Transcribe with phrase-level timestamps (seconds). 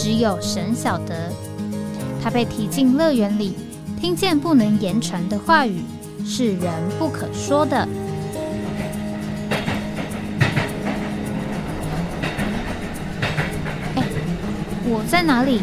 [0.00, 1.32] 只有神晓得，
[2.22, 3.54] 他被提进乐园里，
[4.00, 5.82] 听见不能言传的话语，
[6.24, 7.76] 是人不可说的。
[13.96, 14.04] 哎，
[14.86, 15.60] 我在哪里？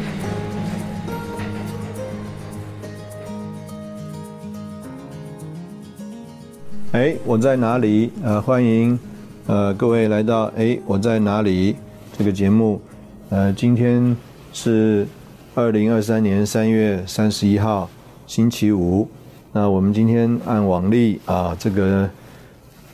[6.91, 8.11] 哎，我在哪里？
[8.22, 8.99] 呃，欢迎
[9.47, 11.77] 呃各位来到哎我在哪里
[12.17, 12.81] 这个节目。
[13.30, 14.16] 呃，今天
[14.56, 15.06] 是
[15.53, 17.89] 二零二三年三月三十一号，
[18.25, 19.06] 星期五。
[19.52, 22.09] 那我们今天按往例啊，这个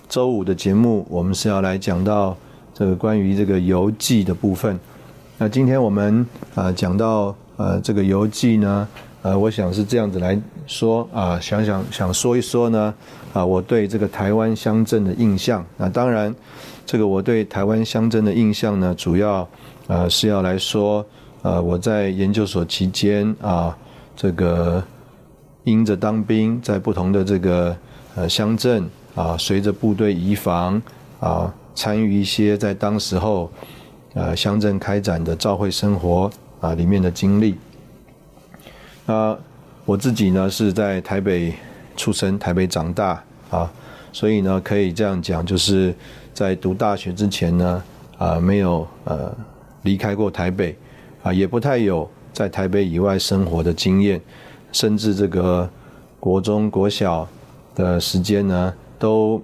[0.09, 2.35] 周五的节目，我们是要来讲到
[2.73, 4.79] 这个关于这个游记的部分。
[5.37, 8.87] 那今天我们啊讲到呃这个游记呢，
[9.21, 12.91] 呃，我想是这样子来说啊，想想想说一说呢
[13.33, 15.63] 啊，我对这个台湾乡镇的印象。
[15.77, 16.33] 那当然，
[16.87, 19.47] 这个我对台湾乡镇的印象呢，主要。
[19.87, 21.05] 呃，是要来说，
[21.41, 23.75] 呃，我在研究所期间啊，
[24.15, 24.83] 这个
[25.63, 27.75] 因着当兵，在不同的这个
[28.15, 30.81] 呃乡镇啊，随着部队移防
[31.19, 33.51] 啊，参与一些在当时候
[34.13, 37.55] 呃乡镇开展的照会生活啊里面的经历。
[39.07, 39.35] 啊，
[39.85, 41.53] 我自己呢是在台北
[41.97, 43.71] 出生，台北长大啊，
[44.13, 45.93] 所以呢可以这样讲，就是
[46.33, 47.83] 在读大学之前呢
[48.17, 49.35] 啊没有呃。
[49.83, 50.77] 离开过台北，
[51.23, 54.19] 啊，也不太有在台北以外生活的经验，
[54.71, 55.69] 甚至这个
[56.19, 57.27] 国中、国小
[57.75, 59.41] 的时间呢，都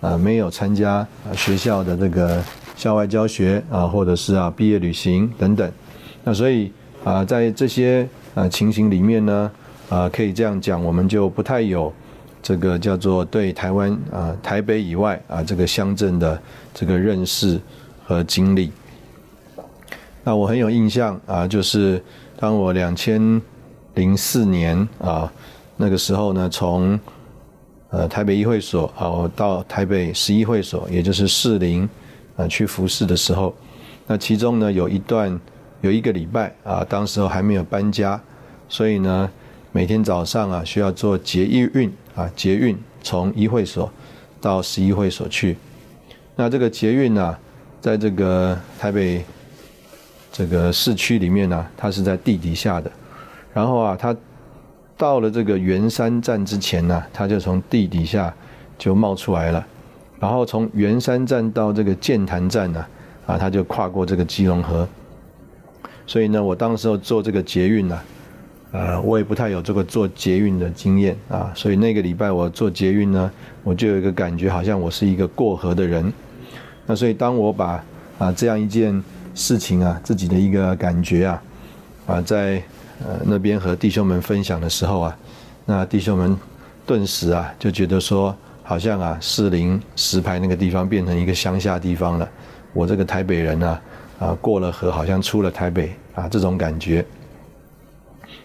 [0.00, 2.42] 啊没有参加学校的这个
[2.76, 5.70] 校外教学啊，或者是啊毕业旅行等等。
[6.24, 6.72] 那所以
[7.04, 9.50] 啊，在这些啊情形里面呢，
[9.88, 11.92] 啊可以这样讲，我们就不太有
[12.42, 16.40] 这个叫做对台湾啊台北以外啊这个乡镇的
[16.72, 17.60] 这个认识
[18.04, 18.70] 和经历。
[20.24, 22.00] 那我很有印象啊，就是
[22.38, 23.42] 当我两千
[23.94, 25.30] 零四年啊
[25.76, 26.98] 那个时候呢，从
[27.90, 31.88] 呃台北议会所啊到台北十一会所，也就是士林
[32.36, 33.52] 啊去服侍的时候，
[34.06, 35.40] 那其中呢有一段
[35.80, 38.20] 有一个礼拜啊，当时候还没有搬家，
[38.68, 39.28] 所以呢
[39.72, 43.90] 每天早上啊需要坐捷运啊捷运从议会所
[44.40, 45.56] 到十一会所去，
[46.36, 47.36] 那这个捷运呢，
[47.80, 49.24] 在这个台北。
[50.32, 52.90] 这个市区里面呢，它是在地底下的，
[53.52, 54.16] 然后啊，它
[54.96, 58.34] 到了这个圆山站之前呢，它就从地底下
[58.78, 59.66] 就冒出来了，
[60.18, 62.86] 然后从圆山站到这个建潭站呢，
[63.26, 64.88] 啊，它就跨过这个基隆河，
[66.06, 68.00] 所以呢，我当时候坐这个捷运呢，
[68.72, 73.30] 呃，我也不太有这个坐捷运的经验啊，所以那个礼拜我坐捷运呢，
[73.62, 76.10] 我就有一个感觉，好像我是一个过河的人，
[76.86, 77.84] 那所以当我把
[78.18, 79.04] 啊这样一件。
[79.34, 81.42] 事情啊，自己的一个感觉啊，
[82.06, 82.62] 啊，在
[83.04, 85.18] 呃那边和弟兄们分享的时候啊，
[85.64, 86.36] 那弟兄们
[86.84, 92.28] 顿时啊就觉得说，好像啊士林石牌那个地方变成一个乡下地方了。
[92.72, 93.78] 我这个台北人呢，
[94.18, 97.04] 啊过了河好像出了台北啊这种感觉。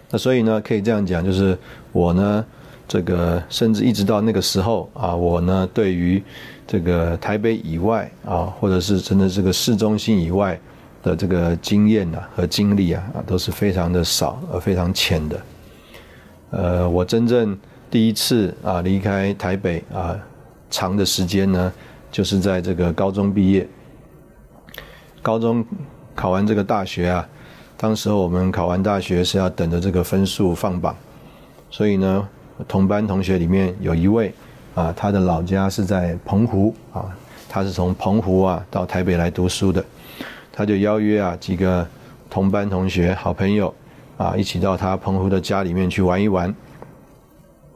[0.10, 1.58] 那所以呢，可以这样讲，就是
[1.92, 2.46] 我呢，
[2.88, 6.24] 这个甚至一直到那个时候啊，我呢对于
[6.66, 10.58] 这个台北以外啊，或者是真的这个市中心以外。
[11.08, 15.42] 的这个经验啊和经历啊啊都是非常的少而非常浅的。
[16.50, 17.58] 呃，我真正
[17.90, 20.18] 第一次啊离开台北啊
[20.70, 21.72] 长的时间呢，
[22.12, 23.66] 就是在这个高中毕业。
[25.22, 25.66] 高中
[26.14, 27.28] 考完这个大学啊，
[27.78, 30.96] 当时我们考完大学是要等着这个分数放榜，
[31.70, 32.28] 所以呢，
[32.68, 34.34] 同班同学里面有一位
[34.76, 37.06] 啊，他的老家是在澎湖啊，
[37.50, 39.84] 他是从澎湖啊到台北来读书的。
[40.58, 41.88] 他就邀约啊几个
[42.32, 43.72] 同班同学、好朋友
[44.18, 46.52] 啊，一起到他澎湖的家里面去玩一玩。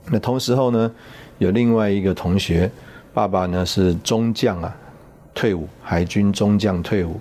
[0.10, 0.92] 那同时候呢，
[1.38, 2.72] 有另外一个同学，
[3.14, 4.76] 爸爸呢是中将啊，
[5.36, 7.20] 退伍海军中将退伍，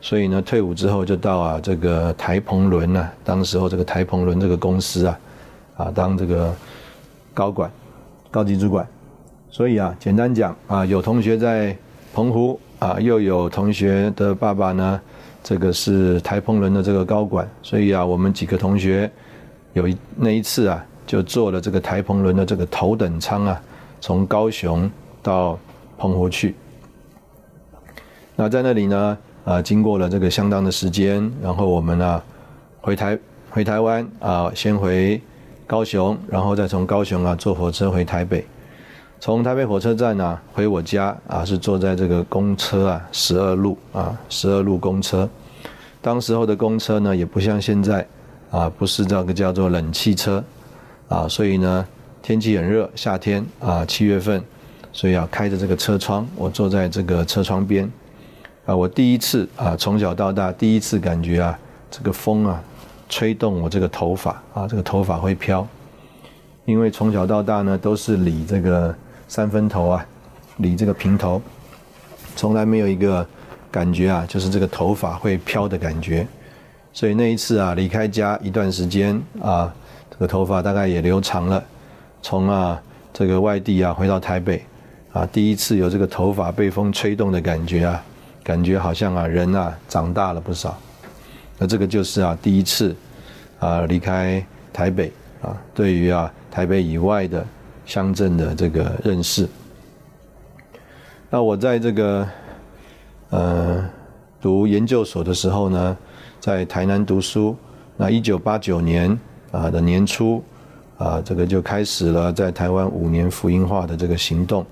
[0.00, 5.18] 所以呢退伍之后就到啊这个台澎轮啊，当时候这个台澎轮这个公司啊，
[5.76, 6.54] 啊当这个
[7.34, 7.68] 高管、
[8.30, 8.86] 高级主管。
[9.50, 11.76] 所以啊，简单讲啊，有同学在
[12.14, 15.00] 澎湖啊，又有同学的爸爸呢，
[15.44, 19.08] 这个是台澎轮的这个高管，所以啊，我们几个同学
[19.74, 23.60] 有一那一次啊，就坐了这个台澎轮的这个头等舱啊，
[24.00, 24.90] 从高雄
[25.22, 25.58] 到
[25.98, 26.54] 澎湖去。
[28.34, 32.22] 那在那里呢，啊，经过了这个相当的时间，然后我们呢，
[32.80, 33.18] 回台
[33.50, 35.20] 回台湾啊，先回
[35.66, 38.42] 高雄，然后再从高雄啊坐火车回台北。
[39.20, 45.28] 从台北火车站呢回我家啊，是坐在这个公车啊，十二路啊，十二路公车。
[46.00, 48.06] 当时候的公车呢，也不像现在
[48.50, 50.42] 啊，不是这个叫做冷气车
[51.08, 51.86] 啊，所以呢，
[52.22, 54.42] 天气很热，夏天啊，七月份，
[54.90, 57.92] 所以要开着这个车窗，我坐在这个车窗边
[58.64, 61.58] 啊，我第一次啊，从小到大第一次感觉啊，
[61.90, 62.58] 这个风啊，
[63.10, 65.68] 吹动我这个头发啊，这个头发会飘，
[66.64, 68.96] 因为从小到大呢，都是理这个。
[69.30, 70.04] 三分头啊，
[70.56, 71.40] 理这个平头，
[72.34, 73.24] 从来没有一个
[73.70, 76.26] 感觉啊，就是这个头发会飘的感觉。
[76.92, 79.72] 所以那一次啊，离开家一段时间啊，
[80.10, 81.62] 这个头发大概也留长了。
[82.20, 82.82] 从啊
[83.12, 84.64] 这个外地啊回到台北
[85.12, 88.02] 啊，第一次有这个头发被风吹动的感觉啊，
[88.42, 90.76] 感觉好像啊人啊长大了不少。
[91.56, 92.96] 那这个就是啊第一次
[93.60, 97.46] 啊离开台北啊，对于啊台北以外的。
[97.90, 99.48] 乡镇的这个认识。
[101.28, 102.28] 那我在这个
[103.30, 103.84] 呃
[104.40, 105.96] 读研究所的时候呢，
[106.38, 107.56] 在台南读书。
[107.96, 109.18] 那一九八九年
[109.50, 110.42] 啊的年初
[110.98, 114.64] 啊，这个就开始了在台湾五年福音化的这个行动。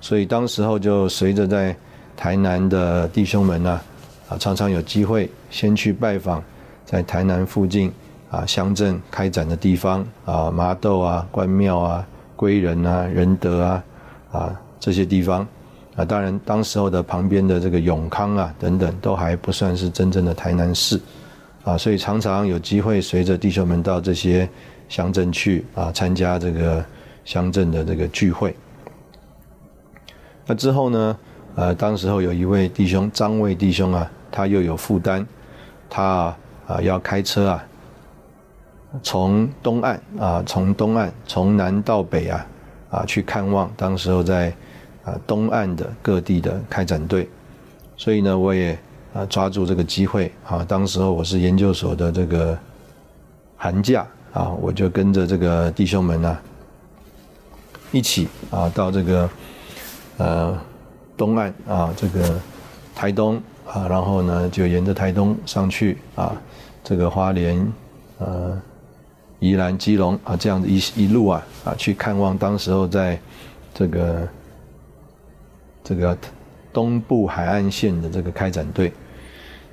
[0.00, 1.76] 所以当时候就随着在
[2.16, 3.80] 台南的弟兄们呢
[4.28, 6.42] 啊，常常有机会先去拜访
[6.86, 7.92] 在台南附近
[8.30, 12.06] 啊乡镇开展的地方啊麻豆啊关庙啊。
[12.36, 13.84] 归仁啊，仁德啊，
[14.32, 15.46] 啊这些地方
[15.96, 21.00] 啊，当然当时候的旁边的这个永康啊等等，都还不算是真正的台南市
[21.64, 24.48] 啊，所以常常有机会随着弟兄们到这些
[24.88, 26.84] 乡镇去啊，参加这个
[27.24, 28.54] 乡镇的这个聚会。
[30.46, 31.16] 那之后呢，
[31.54, 35.24] 呃，当时候有一位弟兄张卫弟兄啊，他又有负担，
[35.88, 36.36] 他
[36.66, 37.64] 啊要开车啊。
[39.02, 42.46] 从东岸啊，从东岸从南到北啊，
[42.90, 44.54] 啊去看望当时候在
[45.04, 47.28] 啊东岸的各地的开展队，
[47.96, 48.78] 所以呢，我也
[49.12, 52.56] 啊抓住这个机会啊，当时候我是研究所的这个
[53.56, 56.38] 寒假啊，我就跟着这个弟兄们呢
[57.90, 59.30] 一起啊到这个
[60.18, 60.58] 呃
[61.16, 62.38] 东岸啊这个
[62.94, 66.32] 台东啊，然后呢就沿着台东上去啊，
[66.84, 67.72] 这个花莲
[68.18, 68.56] 呃。
[69.44, 73.20] 宜兰、基隆啊，这样的一一路啊啊，去看望当时候在
[73.74, 74.28] 这个
[75.84, 76.16] 这个
[76.72, 78.90] 东部海岸线的这个开展队。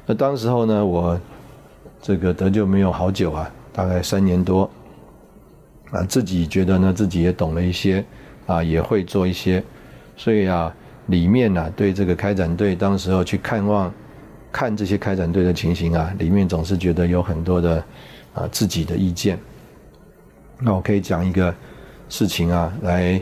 [0.06, 1.18] 那当时候呢，我
[2.02, 4.70] 这个得救没有好久啊，大概三年多
[5.92, 8.04] 啊，自己觉得呢，自己也懂了一些
[8.48, 9.64] 啊，也会做一些，
[10.18, 10.76] 所以啊，
[11.06, 13.94] 里面呢，对这个开展队当时候去看望
[14.52, 17.82] 看这些开展队的情形啊，里面总是觉得有很多的
[18.34, 19.40] 啊自己的意见。
[20.64, 21.54] 那我可以讲一个
[22.08, 23.20] 事情啊，来，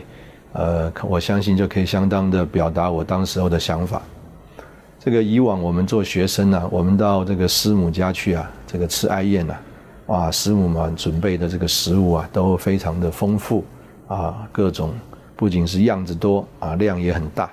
[0.52, 4.02] 呃，我相信就可以相当的表达我当时候的想法。
[4.98, 9.54] 这个以往我们做学生呢，我们到这个师母家去啊，这个吃哀宴呐，
[10.06, 13.64] 哇，师母们准备的这个食物啊，都非常的丰富
[14.06, 14.92] 啊，各种
[15.34, 17.50] 不仅是样子多啊，量也很大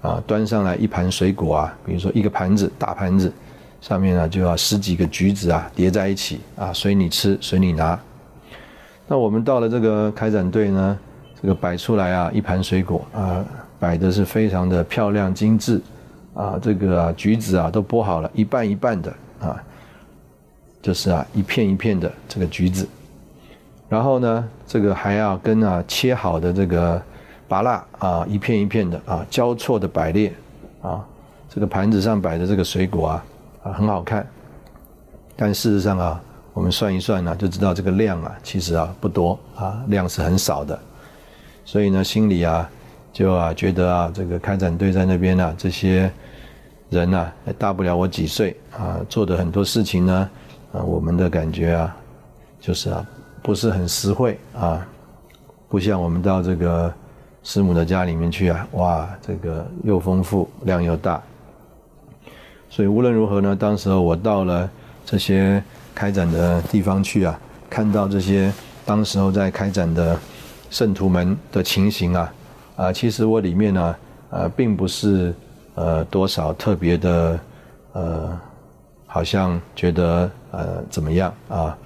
[0.00, 3.32] 啊，端上来一盘水果啊，比如说一个盘子大盘子，
[3.80, 7.96] 上面呢就要十几个橘子啊叠在一起啊，随你吃，随你拿。
[9.12, 10.98] 那我们到了这个开展队呢，
[11.38, 13.44] 这个摆出来啊，一盘水果啊，
[13.78, 15.78] 摆的是非常的漂亮精致，
[16.32, 19.62] 啊，这个橘子啊都剥好了，一半一半的啊，
[20.80, 22.88] 就是啊一片一片的这个橘子，
[23.86, 27.02] 然后呢，这个还要跟啊切好的这个
[27.46, 30.32] 芭辣啊一片一片的啊交错的摆列
[30.80, 31.04] 啊，
[31.50, 33.24] 这个盘子上摆的这个水果啊
[33.64, 34.26] 啊很好看，
[35.36, 36.18] 但事实上啊。
[36.54, 40.78] 我们算一算呢，就知道这个量啊，其实啊不多啊，量是很少的。
[41.64, 42.68] 所以呢，心里啊
[43.10, 46.12] 就啊觉得啊，这个开展队在那边呢，这些
[46.90, 50.30] 人呢，大不了我几岁啊，做的很多事情呢，
[50.72, 51.96] 啊，我们的感觉啊，
[52.60, 53.06] 就是啊
[53.42, 54.86] 不是很实惠啊，
[55.70, 56.92] 不像我们到这个
[57.42, 61.22] 师母的家里面去啊，哇，这个又丰富，量又大。
[62.68, 64.68] 所以无论如何呢，当时候我到了
[65.06, 65.62] 这些。
[65.94, 68.52] 开展的地方去啊，看到这些
[68.84, 70.18] 当时候在开展的
[70.70, 72.34] 圣徒们的情形啊，
[72.76, 73.96] 啊，其实我里面呢，
[74.30, 75.34] 呃，并不是
[75.74, 77.40] 呃多少特别的
[77.92, 78.40] 呃，
[79.06, 81.76] 好像觉得呃怎么样啊？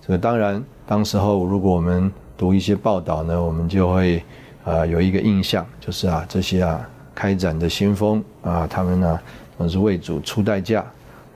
[0.00, 4.22] 这个当然，当时候如果我们读一些报道呢，我们就会
[4.64, 9.18] 啊有一个印象，就是啊这些啊开展的先锋啊，他们呢
[9.58, 10.84] 总是为主出代价，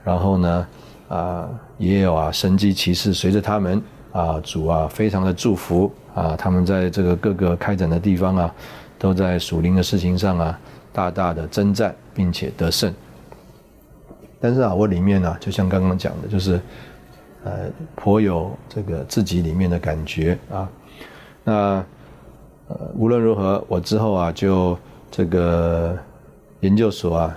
[0.05, 0.67] 然后呢
[1.09, 1.49] 啊
[1.81, 8.55] 也有啊神机骑士随着他们啊主啊非常的祝福啊，他们在这个各个开展的地方啊。
[9.01, 10.59] 都在属灵的事情上啊，
[10.93, 12.93] 大大的征战，并且得胜。
[14.39, 16.61] 但是啊，我里面呢，就像刚刚讲的，就是
[17.43, 20.69] 呃，颇有这个自己里面的感觉啊。
[21.43, 21.83] 那，
[22.93, 24.77] 无论如何，我之后啊，就
[25.09, 25.97] 这个
[26.59, 27.35] 研究所啊，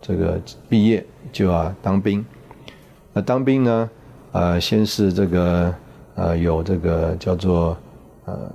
[0.00, 2.26] 这个毕业就啊当兵。
[3.12, 3.90] 那当兵呢，
[4.32, 5.74] 呃，先是这个
[6.14, 7.76] 呃，有这个叫做
[8.24, 8.50] 呃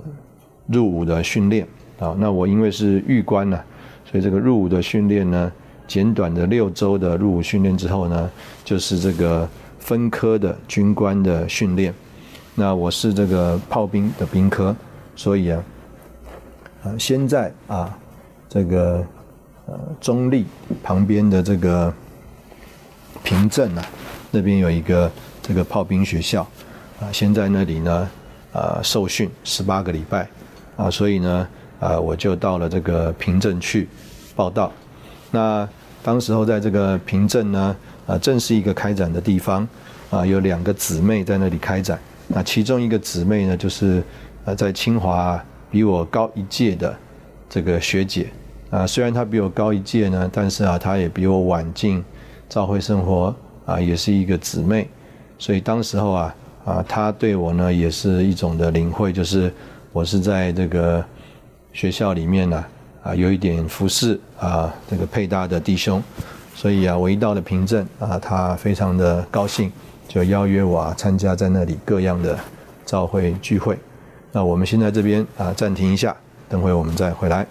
[0.66, 1.66] 入伍的训练。
[1.98, 3.60] 啊，那我因为是狱官呢，
[4.04, 5.50] 所以这个入伍的训练呢，
[5.88, 8.30] 简短的六周的入伍训练之后呢，
[8.64, 9.48] 就是这个
[9.80, 11.92] 分科的军官的训练。
[12.54, 14.74] 那我是这个炮兵的兵科，
[15.16, 15.64] 所以啊，
[16.84, 17.98] 啊，现在啊，
[18.48, 19.04] 这个
[19.66, 20.46] 呃中立
[20.84, 21.92] 旁边的这个
[23.24, 23.84] 平镇啊，
[24.30, 25.10] 那边有一个
[25.42, 26.42] 这个炮兵学校，
[27.00, 28.10] 啊，先在那里呢，
[28.52, 30.28] 啊，受训十八个礼拜，
[30.76, 31.48] 啊，所以呢。
[31.80, 33.88] 啊，我就到了这个平镇去
[34.34, 34.72] 报道。
[35.30, 35.68] 那
[36.02, 39.64] 当时候在这个平镇呢，啊，正是一个开展的地方。
[40.10, 41.96] 啊，有两个姊妹在那里开展。
[42.26, 44.02] 那其中一个姊妹呢，就是
[44.44, 46.92] 呃，在清华比我高一届的
[47.48, 48.26] 这个学姐。
[48.70, 52.04] 啊，虽然她比我高一届呢，但是啊，她也比我晚进
[52.48, 53.32] 教会生活。
[53.68, 54.88] 啊，也是一个姊妹。
[55.38, 56.34] 所以当时候啊，
[56.64, 59.52] 啊，她对我呢，也是一种的领会，就是
[59.92, 61.04] 我是在这个。
[61.70, 62.64] 学校里面呢，
[63.04, 66.02] 啊，有一点服饰啊，这个配搭的弟兄，
[66.56, 69.70] 所以啊，我一到了平镇啊，他非常的高兴，
[70.08, 72.36] 就邀约我啊，参加在那里各样的
[72.84, 73.78] 召会聚会。
[74.32, 76.16] 那我们现在这边啊，暂停一下，
[76.48, 77.46] 等会我们再回来。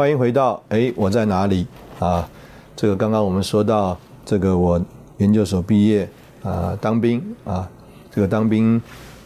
[0.00, 1.66] 欢迎回到哎，我在哪里
[1.98, 2.26] 啊？
[2.74, 4.82] 这个刚刚我们说到这个，我
[5.18, 6.08] 研究所毕业
[6.42, 7.68] 啊，当兵啊，
[8.10, 8.80] 这个当兵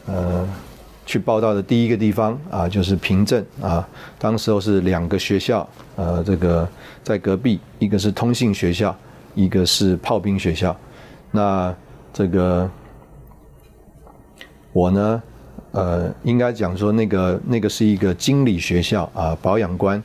[0.04, 0.45] 呃，
[1.07, 3.88] 去报道的第一个地方啊，就是平镇啊。
[4.19, 5.64] 当时候是两个学校
[5.95, 6.69] 呃，这个
[7.04, 8.93] 在隔壁，一个是通信学校，
[9.37, 10.76] 一个是炮兵学校。
[11.31, 11.73] 那
[12.12, 12.69] 这个
[14.73, 15.23] 我呢，
[15.71, 20.02] 呃，应该讲说那个那个是一个经理学校啊，保养官。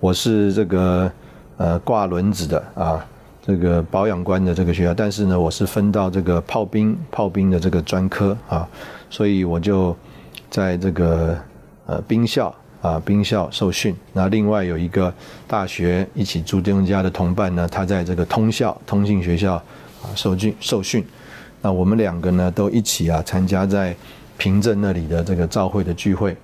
[0.00, 1.10] 我是这个
[1.56, 3.04] 呃挂轮子的啊，
[3.44, 8.68] 这个保养官的这个学校，但是呢，我是分到这个炮兵炮兵的这个专科啊，
[9.10, 9.96] 所以我就
[10.48, 11.36] 在这个
[11.86, 13.92] 呃兵校啊兵校受训。
[14.12, 15.12] 那另外有一个
[15.48, 21.04] 大学一起住弟兄家的同伴呢，他在这个通校通信学校啊受训受训。
[21.60, 23.96] 那我们两个呢都一起啊参加在
[24.36, 26.36] 平镇那里的这个召会的聚会。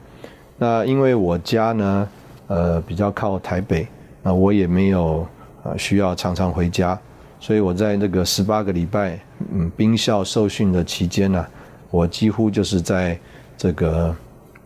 [0.58, 2.08] 那因为我家呢。
[2.46, 3.86] 呃，比较靠台北，
[4.22, 5.26] 那我也没有
[5.62, 6.98] 呃需要常常回家，
[7.40, 9.18] 所以我在这个十八个礼拜
[9.52, 11.46] 嗯兵校受训的期间呢，
[11.90, 13.18] 我几乎就是在
[13.56, 14.14] 这个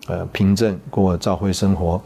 [0.08, 2.00] 呃平镇过教会生活。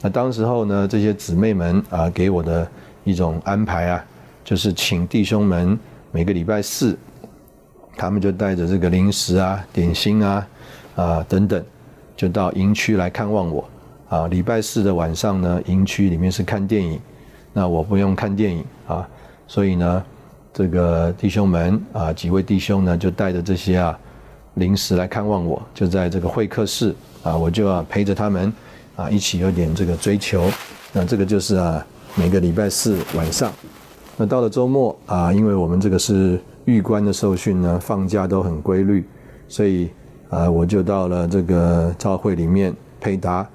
[0.00, 2.66] 那当时候呢，这些姊妹们啊给我的
[3.04, 4.04] 一种安排啊，
[4.42, 5.78] 就是请弟兄们
[6.12, 6.98] 每个礼拜四，
[7.96, 10.46] 他们就带着这个零食啊、点心啊
[10.96, 11.62] 啊等等，
[12.16, 13.68] 就到营区来看望我。
[14.10, 16.98] 啊，礼拜四的晚上呢，营区里面是看电影，
[17.52, 19.08] 那我不用看电影啊，
[19.46, 20.04] 所以呢，
[20.52, 23.96] 这个弟兄们啊，几位弟兄呢，就带着这些啊
[24.54, 28.52] 零食来看望我，就在这个会客室啊，我就要陪着他们
[28.96, 30.50] 啊，一起有点这个追求。
[30.92, 31.86] 那这个就是啊，
[32.16, 33.52] 每个礼拜四晚上，
[34.16, 39.06] 那到了周末啊，因为我们这个是玉官的受训呢，放假都很规律，
[39.46, 39.88] 所以
[40.30, 43.48] 啊，我就到了这个教会里面配搭。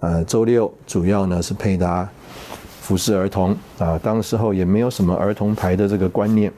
[0.00, 2.08] 呃，周六主要呢是配搭
[2.80, 6.50] 服侍儿童啊，当时候也没有什么儿童台的这个观念，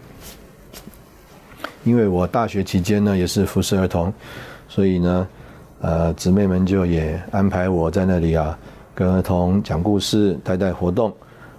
[1.82, 4.14] 因为我大学期间呢也是服侍儿童，
[4.68, 5.28] 所以呢，
[5.80, 8.56] 呃，姊妹们就也安排我在那里啊，
[8.94, 11.12] 跟儿童讲故事、带带活动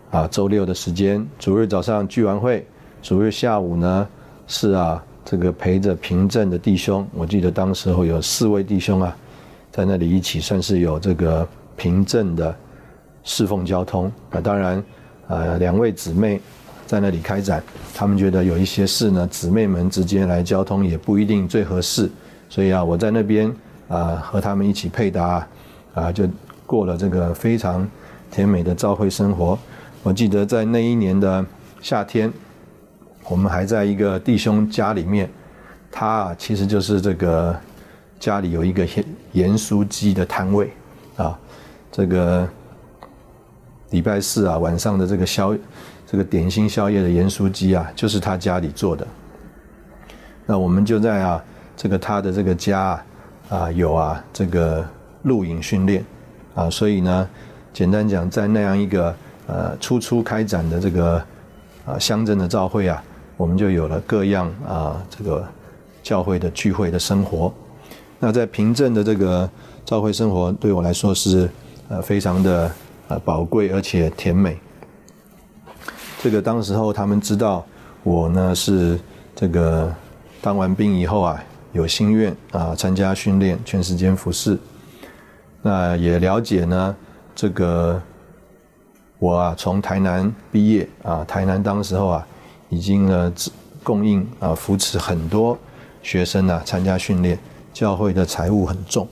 [0.10, 0.26] 啊。
[0.30, 2.66] 周六的时间，主日早上聚完会，
[3.02, 4.08] 主日下午呢
[4.48, 9.14] 是啊，这个陪着平镇的弟兄，我记得当时候有四位弟兄啊，
[9.70, 11.46] 在那里一起算是有这个。
[11.84, 12.56] 平镇的
[13.26, 14.82] 侍奉交通，那当然，
[15.28, 16.40] 呃，两位姊妹
[16.88, 17.62] 在那里开展，
[17.94, 22.10] 他们觉得有一些事呢，姊妹们直接来交通也不一定最合适，
[22.48, 23.54] 所以啊，我在那边
[23.90, 25.46] 啊和他们一起配搭，
[25.94, 26.26] 啊就
[26.66, 27.86] 过了这个非常
[28.32, 29.60] 甜美的教会生活。
[30.04, 31.46] 我记得在那一年的
[31.82, 32.32] 夏天，
[33.28, 35.30] 我们还在一个弟兄家里面，
[35.92, 37.54] 他啊其实就是这个
[38.22, 40.72] 家里有一个盐盐酥鸡的摊位
[41.18, 41.38] 啊，
[41.94, 42.46] 这个。
[43.92, 45.56] 礼拜四啊，晚上的这个宵，
[46.08, 49.06] 这个点心宵夜的盐酥鸡啊，就是他家里做的。
[50.48, 51.44] 那我们就在啊，
[51.78, 53.00] 这个他的这个家
[53.50, 54.84] 啊，有啊这个
[55.22, 56.04] 录影训练
[56.56, 57.30] 啊，所以呢，
[57.72, 61.24] 简单讲，在那样一个呃初初开展的这个
[61.86, 63.04] 啊乡镇的教会啊，
[63.38, 65.48] 我们就有了各样啊这个
[66.02, 67.54] 教会的聚会的生活。
[68.18, 69.48] 那在平镇的这个
[69.86, 71.48] 教会生活，对我来说是
[71.94, 72.72] 呃非常的。
[73.10, 74.58] 啊，宝贵而且甜美。
[76.22, 77.66] 这个当时候他们知道
[78.02, 78.98] 我呢是
[79.36, 79.94] 这个
[80.42, 84.58] 当完兵以后啊，有心愿啊参加训练，全时间服侍。
[85.62, 86.96] 那也了解呢，
[87.36, 88.02] 这个
[89.20, 92.28] 我啊从台南毕业啊，台南当时候啊
[92.70, 93.34] 已经呢
[93.84, 95.58] 供应啊扶持很多
[96.02, 97.38] 学生啊参加训练，
[97.74, 99.06] 教会的财务很重。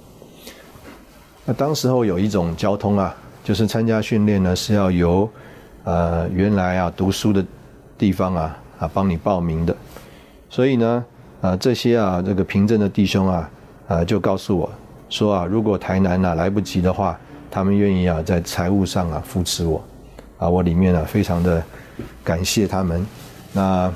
[1.53, 3.15] 当时候有一种交通啊。
[3.43, 5.27] 就是参加训练呢，是要由，
[5.84, 7.43] 呃，原来啊读书的
[7.98, 9.75] 地方啊啊帮你报名的，
[10.48, 11.03] 所以呢，
[11.41, 13.50] 啊这些啊这个凭证的弟兄啊
[13.88, 14.72] 啊就告诉我
[15.10, 19.84] 说啊，如果台南啊来不及的话，他们愿意啊在财务上啊扶持我，
[20.38, 21.63] 啊我里面啊非常的
[22.24, 23.03] 感谢他们。
[23.53, 23.91] 那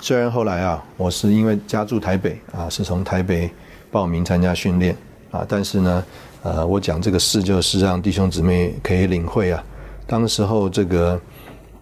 [0.00, 3.50] 虽然后来啊我是因为家住台北啊，是从台北
[3.90, 4.96] 报名参加训练
[5.30, 6.02] 啊，但是呢。
[6.42, 9.62] 呃，我讲这个事，就是让弟兄姊妹可以领会啊。
[10.08, 11.20] 当时候这个，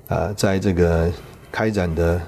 [0.09, 1.11] 呃，在这个
[1.51, 2.21] 开展的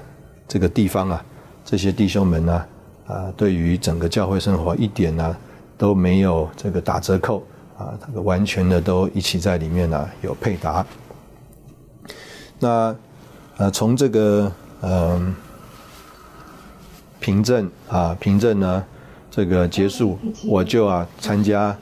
[0.47, 1.23] 这个地方啊，
[1.63, 2.65] 这些弟兄们呢，
[3.05, 5.37] 啊，对于整个教会生活一点呢
[5.77, 7.43] 都没有这个打折扣
[7.77, 10.83] 啊，这个完全的都一起在里面呢有配搭。
[12.57, 12.95] 那
[13.57, 15.35] 呃，从这个嗯
[17.19, 18.83] 凭证啊，凭证呢
[19.29, 21.77] 这个结束，我就啊参加。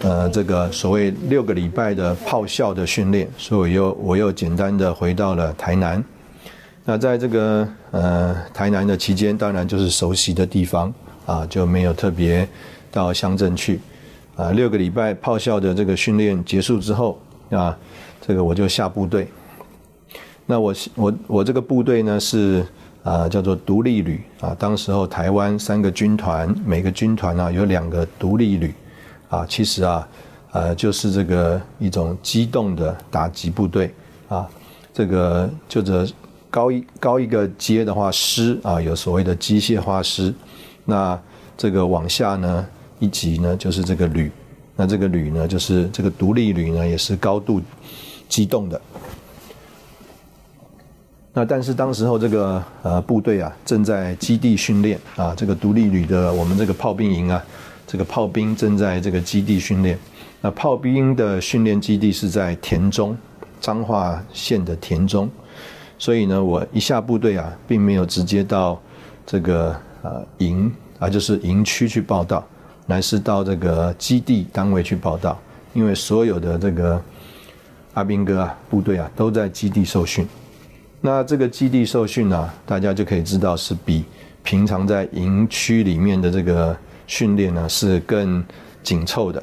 [0.00, 6.02] 呃，这个所谓六个礼拜的炮校的训练，所以我又我又简单的回到了台南。
[6.84, 10.94] 那在这个呃台南的期间，当然就是熟悉的地方
[11.26, 12.48] 啊，就没有特别
[12.92, 13.80] 到乡镇去。
[14.36, 17.76] 啊，六个礼拜炮校的这个训练结束之后啊，
[18.24, 19.26] 这个我就下部队。
[20.46, 22.64] 那我我我这个部队呢是
[23.02, 28.72] 啊叫做独立旅啊，当时候台湾三个军团，每个军团呢有两个独立旅。
[29.28, 30.08] 啊，其实啊，
[30.52, 33.92] 呃，就是这个一种机动的打击部队
[34.28, 34.48] 啊，
[34.92, 36.06] 这个就这
[36.50, 40.32] 高一高一个阶的话，师啊，有所谓的机械化师，
[40.86, 41.20] 那
[41.58, 42.66] 这个往下呢
[42.98, 44.32] 一级呢就是这个旅，
[44.74, 47.60] 那这个旅呢就是这个独立旅呢也是高度
[48.30, 48.80] 机动的。
[51.34, 57.44] 那但是当时候这个呃部队啊正在基地训练啊，这个独立旅的我们这个炮兵营啊。
[57.88, 59.98] 这个炮兵正在这个基地训练，
[60.42, 63.16] 那炮兵的训练基地是在田中，
[63.62, 65.26] 彰化县的田中，
[65.98, 68.78] 所以呢，我一下部队啊，并没有直接到
[69.24, 72.46] 这个呃营啊，就是营区去报道，
[72.84, 75.40] 乃是到这个基地单位去报道，
[75.72, 77.02] 因为所有的这个
[77.94, 80.28] 阿兵哥啊，部队啊，都在基地受训。
[81.00, 84.04] 那这个基地受训呢，大家就可以知道是比
[84.42, 86.76] 平常在营区里面的这个。
[87.08, 88.44] 训练呢是更
[88.82, 89.42] 紧凑的，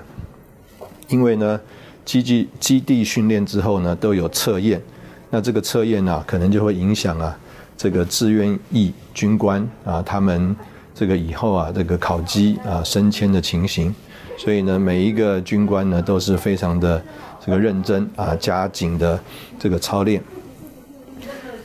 [1.09, 1.59] 因为呢
[2.05, 4.81] 基地基地训练之后呢都有测验，
[5.31, 7.37] 那这个测验呢可能就会影响啊
[7.75, 10.55] 这个志愿役军官啊他们
[10.93, 13.93] 这个以后啊这个考级啊升迁的情形，
[14.37, 17.03] 所以呢每一个军官呢都是非常的
[17.43, 19.19] 这个认真啊加紧的
[19.57, 20.21] 这个操练，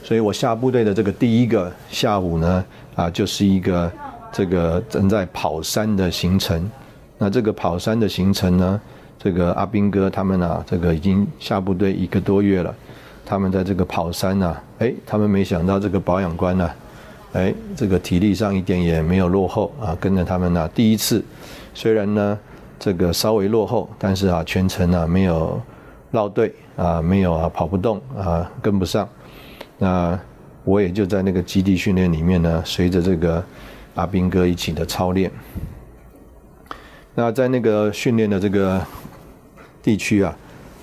[0.02, 3.92] 所以我下部队的这个第一个下午呢啊就是一个。
[4.32, 6.70] 这个正在跑山的行程，
[7.18, 8.80] 那这个跑山的行程呢？
[9.22, 12.74] 这个阿兵哥他们啊，这个已经下部队一个多月了，
[13.26, 16.70] 他们在这个跑山呢，哎，他们没想到这个保养官呢，
[17.34, 21.22] 哎，这个体力上一点也没有落后啊，跟着他们呢，第一次，
[21.74, 22.38] 虽然呢
[22.78, 25.60] 这个稍微落后，但是啊全程啊没有
[26.12, 29.06] 落队啊，没有啊跑不动啊跟不上，
[29.76, 30.18] 那
[30.64, 33.44] 我也就在那个基地训练里面呢，随着这个。
[33.94, 35.31] 阿兵哥一起的操练，
[37.14, 38.85] 那在那个训练的这个
[39.83, 40.35] 地区啊，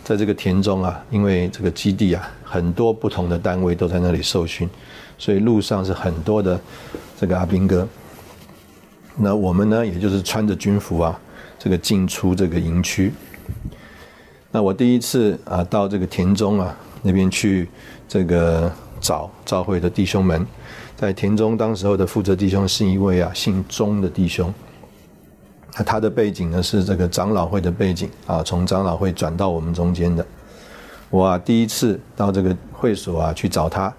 [0.03, 4.69] 在这个田中啊，因为这个基地啊，很多不同的单位都在那里受训，
[5.17, 6.59] 所以路上是很多的
[7.19, 7.87] 这个阿兵哥。
[9.15, 11.19] 那我们呢，也就是穿着军服啊，
[11.57, 13.11] 这个进出这个营区。
[14.51, 17.67] 那我第一次啊，到这个田中啊那边去
[18.07, 20.45] 这个找召会的弟兄们，
[20.97, 24.51] 在田中当时候的负责弟兄是一位啊姓钟的弟兄。
[25.77, 30.25] 那他的背景呢是这个长老会的背景啊，从长老会转到我们中间的。
[31.11, 33.93] 我啊第一次到这个会所啊去找他，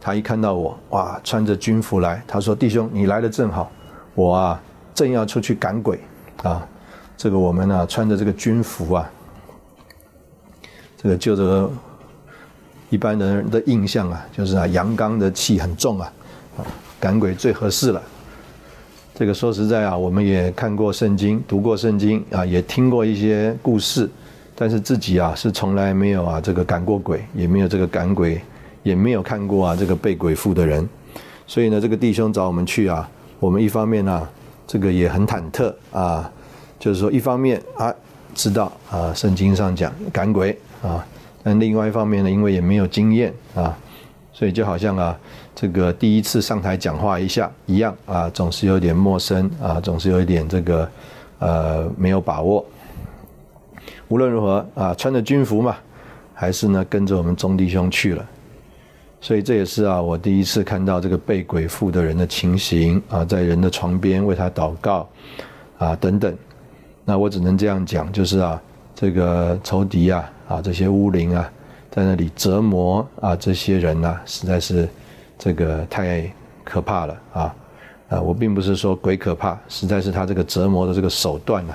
[0.00, 3.68] 他一看到我哇穿着军服来，他说弟兄你来的正好，
[4.14, 4.62] 我啊
[4.94, 5.98] 正要出去赶鬼
[6.44, 6.64] 啊，
[7.16, 9.10] 这个我们呢穿着这个军服啊，
[10.96, 11.68] 这个就这个
[12.88, 16.12] 一般人的印象啊，就是啊阳刚的气很重啊，
[16.98, 18.02] 赶鬼最合适了。
[19.14, 24.10] 这个说实在啊，我们也看过圣经，读过圣经啊，也听过一些故事，
[24.54, 28.38] 但是自己啊是从来没有啊这个赶过鬼，也没有这个赶鬼，
[28.82, 30.86] 也没有看过啊这个被鬼附的人，
[31.46, 33.08] 所以呢，这个弟兄找我们去啊，
[33.40, 34.28] 我们一方面呢，
[34.66, 36.30] 这个也很忐忑啊，
[36.78, 37.94] 就是说一方面啊
[38.34, 41.02] 知道啊圣经上讲赶鬼啊，
[41.42, 43.74] 但另外一方面呢，因为也没有经验啊。
[44.32, 45.18] 所以就好像啊，
[45.56, 50.88] 这个第一次上台讲话一下一样啊，总是有点陌生啊，总是有一点这个
[51.38, 52.62] 呃没有把握。
[54.08, 55.74] 无论如何啊，穿着军服嘛，
[56.34, 58.22] 还是呢跟着我们中弟兄去了。
[59.18, 65.08] 所以这也是啊，我第一次看到这个被鬼附的人的情形啊，在人的床边为他祷告
[65.78, 66.36] 啊等等。
[67.02, 68.60] 那我只能这样讲，就是啊，
[68.94, 71.50] 这个仇敌啊啊这些巫灵啊。
[71.90, 74.86] 在那里折磨啊，这些人呢，实在是
[75.38, 76.32] 这个太
[76.64, 77.54] 可怕了啊！
[78.08, 81.74] 啊，我并不是说鬼可怕，实在是他这个折磨的这个手段呢，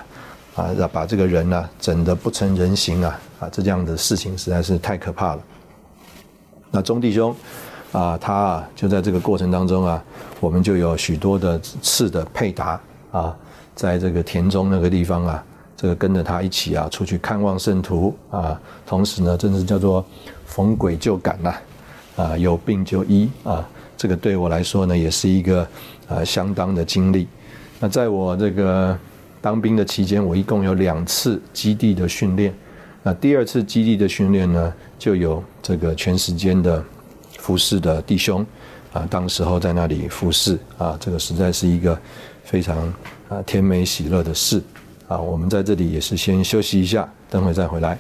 [0.56, 3.20] 啊，要把这个人呢整得不成人形啊！
[3.40, 5.42] 啊，这样的事情实在是太可怕了。
[6.72, 7.36] 那钟弟兄
[7.92, 10.04] 啊，他啊就在这个过程当中啊，
[10.40, 12.80] 我们就有许多的次的配搭
[13.12, 13.36] 啊，
[13.76, 15.44] 在这个田中那个地方啊。
[15.78, 20.06] 这个跟着他一起啊，出去看望圣徒啊，同时呢，真是叫做
[20.46, 21.52] 逢鬼就赶呐，
[22.22, 25.68] 啊有病就医啊，这个对我来说呢，也是一个
[26.08, 27.28] 啊相当的经历。
[27.80, 28.96] 那在我这个
[29.42, 32.54] 当兵的期间，我一共有两次基地的训练。
[33.02, 36.84] 那第二次基地的训练呢，就有这个全时间的
[37.40, 38.46] 服侍的弟兄
[38.94, 41.98] 啊，当时候在那里服侍啊，这个实在是一个
[42.44, 42.78] 非常
[43.30, 44.62] 啊甜美喜乐的事。
[45.08, 47.98] 啊，我们在这里也是先休息一下，等会再回来。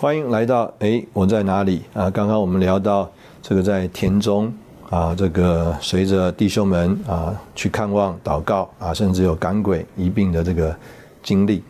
[0.00, 2.08] 欢迎来到哎，我在哪里啊？
[2.08, 3.10] 刚刚我们聊到
[3.42, 4.52] 这个在田中
[4.88, 10.72] 啊，这个随着弟兄们啊去看望、祷告啊，甚至有赶鬼一病的这个
[11.20, 11.64] 经历。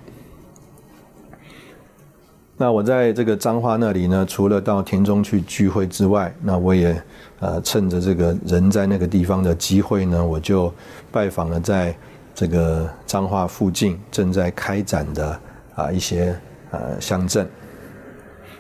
[2.59, 7.03] 那我在这个彰化那里呢，除了到田中去聚会之外，那我也
[7.41, 10.71] 呃趁着这个人在那个地方的机会呢，我就
[11.11, 11.97] 拜访了在
[12.35, 15.41] 这个彰化附近正在开展的
[15.75, 16.39] 啊一些
[16.71, 17.49] 呃乡镇。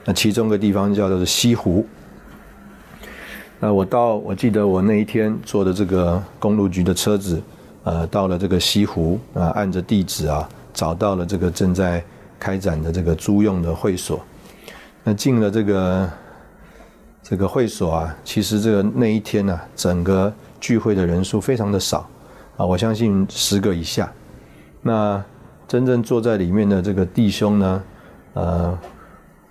[0.09, 1.87] 那其中一个地方叫做西湖。
[3.61, 7.43] 那我到我记得我那一天坐的这个公路局的车子，
[7.85, 12.03] 呃到了这个西湖啊，按着地址啊找到了这个正在。
[12.41, 14.25] 开展的这个租用的会所，
[15.03, 16.11] 那进了这个
[17.21, 22.09] 这个会所啊，其实这个那一天呢，整个聚会的人数非常的少
[22.57, 24.09] 啊，我相信十个以下。
[24.83, 25.21] 那
[25.67, 27.83] 真正坐在里面的这个弟兄呢，
[28.35, 28.79] 呃，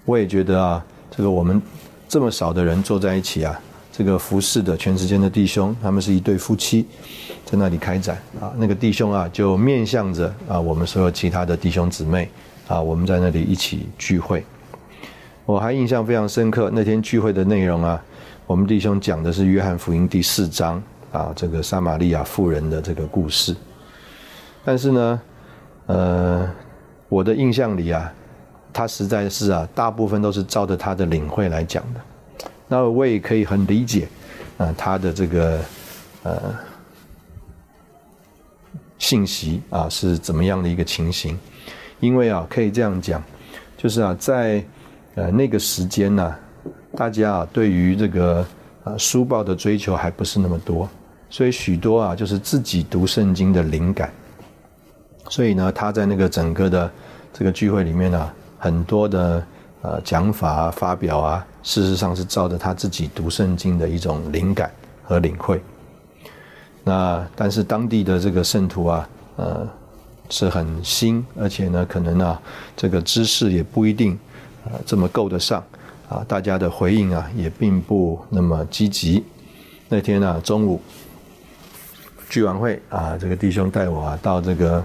[0.08, 1.62] 我也觉得啊，这个我们
[2.08, 3.60] 这么少的人坐在一起啊，
[3.92, 6.88] 这个服侍的全时间的弟兄，他们是一对夫妻，
[7.44, 12.30] 在那里开展啊，那个弟兄啊，就面向着啊我们所有其他的弟兄姊妹。
[12.70, 14.46] 啊，我们在那里一起聚会，
[15.46, 16.70] 我还印象非常深刻。
[16.74, 18.04] 那天聚会的内容啊，
[18.46, 23.56] 我们弟兄讲的是约翰福音第四章啊，这个撒玛利亚妇人的这个故事。
[24.66, 25.22] 但是呢，
[25.86, 26.52] 呃，
[27.08, 28.14] 我的印象里啊，
[28.78, 32.48] 他实在是啊，大部分都是照着他的领会来讲的。
[32.68, 34.08] 那我也可以很理解
[34.60, 35.60] 啊，他的这个
[36.22, 36.56] 呃
[39.00, 41.36] 信息啊是怎么样的一个情形。
[42.00, 43.20] 因为啊，可以这样讲，
[43.76, 44.64] 就是啊，在
[45.16, 46.36] 呃那个时间呢，
[46.96, 48.46] 大家啊对于这个
[48.84, 50.88] 啊书报的追求还不是那么多，
[51.32, 54.14] 所以许多啊就是自己读圣经的灵感。
[55.30, 56.92] 所以呢，他在那个整个的
[57.34, 59.44] 这个聚会里面呢，很多的
[59.82, 64.72] 呃讲法啊发表啊，事实上是照着他自己读圣经的一种灵感
[65.04, 65.62] 和领会。
[66.84, 69.68] 那但是当地的这个圣徒啊，呃，
[70.30, 72.42] 是很新，而且呢，可能啊，
[72.76, 74.18] 这个知识也不一定
[74.66, 75.64] 啊这么够得上
[76.08, 79.24] 啊，大家的回应啊也并不那么积极。
[79.90, 80.82] 那天呢，中午
[82.30, 84.84] 聚完会啊，这个弟兄带我啊到这个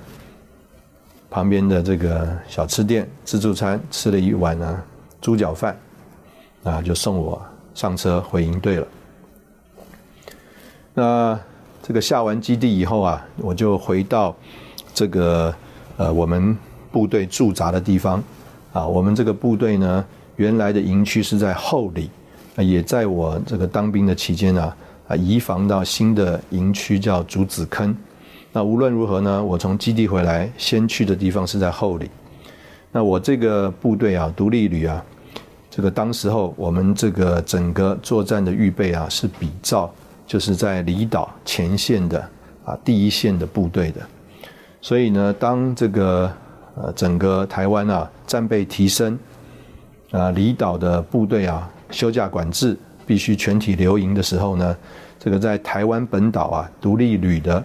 [1.32, 4.82] 旁边的这个小吃店自助餐吃了一碗呢
[5.20, 5.76] 猪脚饭，
[6.62, 7.40] 啊，就送我
[7.74, 8.86] 上车回营队了。
[10.94, 11.40] 那。
[11.84, 14.32] 这个下完基地以后啊，我就回到
[14.94, 15.52] 这个
[15.96, 16.56] 呃我们
[16.92, 18.22] 部队驻扎的地方
[18.72, 18.86] 啊。
[18.86, 20.04] 我们这个部队呢，
[20.36, 22.08] 原来的营区是在后里，
[22.56, 24.76] 也在我这个当兵的期间啊
[25.08, 27.92] 啊移防到新的营区叫竹子坑。
[28.52, 32.10] 那无论如何呢，我从基地回来，先去的地方是在后里。
[32.90, 35.02] 那我这个部队啊，独立旅啊，
[35.70, 39.92] 这个当时候我们这个整个作战的预备啊，是比照。
[40.24, 42.18] 就是在离岛前线的
[42.64, 44.00] 啊第一线的部队的，
[44.80, 46.32] 所以呢，当这个
[46.74, 49.18] 呃整个台湾啊战备提升
[50.10, 54.74] 啊离岛的部队啊休假管制必须全体留营的时候呢，
[55.18, 57.62] 这个在台湾本岛啊独立旅的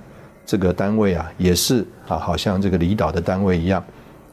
[0.48, 3.84] 这个单位啊也是啊好像这个离岛的单位一样，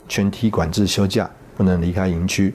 [0.09, 2.55] 全体管制休假不能离开营区。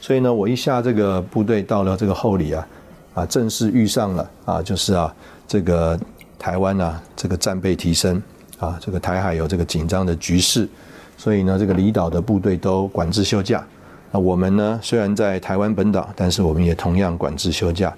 [0.00, 2.66] 所以呢，我一下这个部队到了这个后里啊。
[3.14, 5.14] 啊，正式遇上了啊，就是啊，
[5.46, 5.96] 这个
[6.36, 8.20] 台湾啊，这个战备提升
[8.58, 10.68] 啊，这个台海有这个紧张的局势，
[11.16, 13.64] 所以呢，这个离岛的部队都管制休假。
[14.10, 17.94] 那我们呢，虽然在台湾本岛，但是我们也同样管制休假，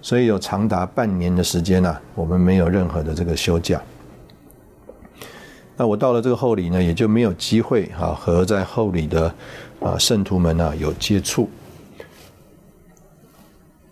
[0.00, 3.80] 所以有长达半年的时间呢，我们没有任何的这个休假。
[5.76, 9.32] 那我到了这个后里呢，也就没有机会啊，和在后里的
[9.80, 11.48] 啊圣徒们呢有接触。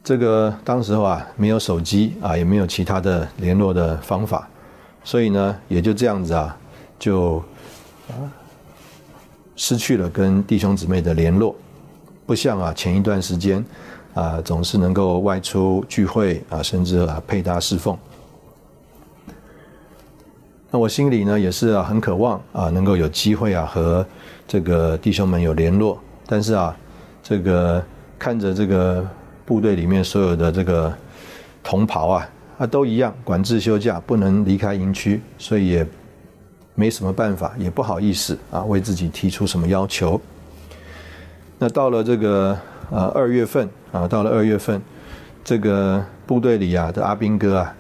[0.03, 4.49] 这个当时候啊，没有手机啊，也没有其他的联络的方法，
[5.05, 6.57] 所以呢，也就这样子啊，
[6.99, 7.39] 就
[8.09, 8.15] 啊
[9.57, 11.55] 失去了跟弟兄姊妹的联络，
[12.25, 13.65] 不像啊前一段时间
[14.17, 17.97] 啊，总是能够外出聚会啊，甚至啊配搭侍奉。
[20.71, 24.05] 那我心里呢，也是啊很渴望啊，能够有机会啊和
[24.49, 26.77] 这个弟兄们有联络，但是啊，
[27.23, 27.81] 这个
[28.19, 29.07] 看着这个。
[29.47, 30.93] 部队里面所有的这个
[31.63, 35.87] 同袍啊，啊都一样，管制休假，不能离开营区，所以也
[36.75, 40.21] 没什么办法，也不好意思啊，为自己提出什么要求。
[41.61, 42.59] 那到了这个
[42.91, 44.81] 呃二月份啊，到了二月份，
[45.45, 47.75] 这个部队里啊的阿兵哥啊，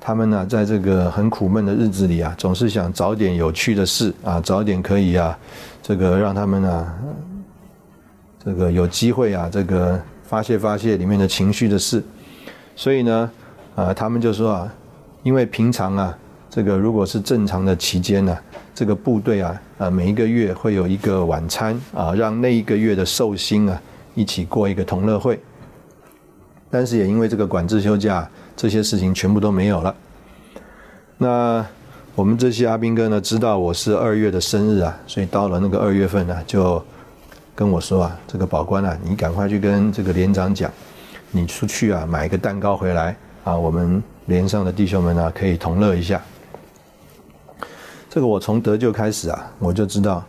[0.00, 5.38] 他们呢在这个很苦闷的日子里啊，总是想找点有趣的事啊，找点可以啊，
[5.82, 6.92] 这个让他们呢，
[8.44, 10.00] 这个有机会啊，这个。
[10.24, 12.02] 发泄发泄里面的情绪的事，
[12.74, 13.30] 所以呢，
[13.74, 14.74] 啊，他们就说啊，
[15.22, 18.34] 因为平常啊，这个如果是正常的期间呢，
[18.74, 23.78] 这个部队啊，啊，每一个月会有一个晚餐啊，让那一个月的寿星啊
[24.14, 25.38] 一起过一个同乐会。
[26.72, 29.94] 但是也因为这个管制休假，这些事情全部都没有了。
[31.18, 31.64] 那
[32.16, 36.82] 我们这些阿兵哥呢，知道我是二月的生日啊，所以到了那个二月份呢，就。
[37.54, 40.72] 跟我说啊，这个保官啊，你赶快去跟这个连长讲，
[41.30, 46.20] 你出去啊买个蛋糕回来啊，我们连上的弟兄们啊可以同乐一下。
[48.08, 50.24] 这个我从得救开始啊，我就知道，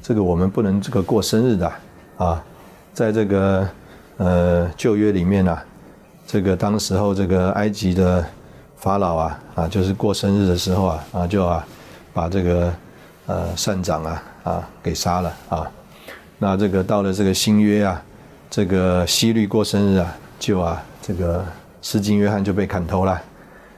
[0.00, 1.72] 这个我们不能这个过生日的
[2.16, 2.44] 啊，
[2.94, 3.68] 在这个
[4.18, 5.64] 呃旧约里面啊，
[6.32, 8.24] 这个当时候这个埃及的
[8.76, 11.62] 法老啊啊，就是过生日的时候啊啊就啊
[12.14, 12.72] 把这个
[13.26, 15.70] 呃善长啊啊给杀了啊。
[16.38, 18.02] 那这个到了这个新约啊，
[18.48, 21.44] 这个希律过生日啊，就啊这个
[21.82, 23.20] 施金约翰就被砍头了，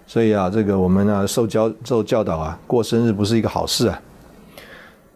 [0.07, 4.01] 所以啊这个我们呢受教受教导啊，过生日不是一个好事啊。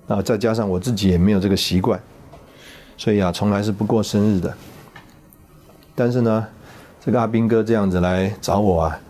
[0.08, 2.00] 啊再加上我自己也没有这个习惯，
[2.96, 4.52] 所以啊从来是不过生日的。
[5.94, 6.44] 但是呢，
[7.08, 9.00] 这个阿兵哥这样子来找我啊，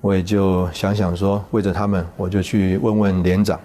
[0.00, 3.58] 我也就想想说，为着他们，我就去问问连长。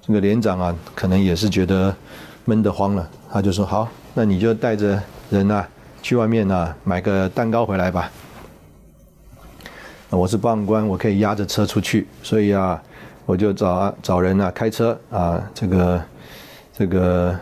[0.00, 1.92] 这个连长啊，可能也是觉得
[2.44, 3.10] 闷得慌了。
[3.32, 5.66] 他就说好，那你就带着人呐
[6.02, 8.08] 去外面呐买个蛋糕回来吧。
[10.10, 12.80] 我是棒官，我可以押着车出去，所以啊，
[13.26, 16.02] 我就找啊找人呐开车啊，这个
[16.72, 17.36] 这个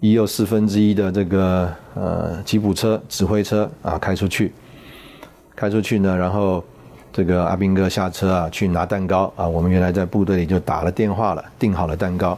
[0.00, 4.50] 一又四分之一的这个呃吉普车指挥车啊开出去，
[5.62, 6.64] 开出去呢，然后
[7.12, 12.36] 这个阿兵哥下车啊去拿蛋糕啊，我们原来在部队里就打了电话了，订好了蛋糕，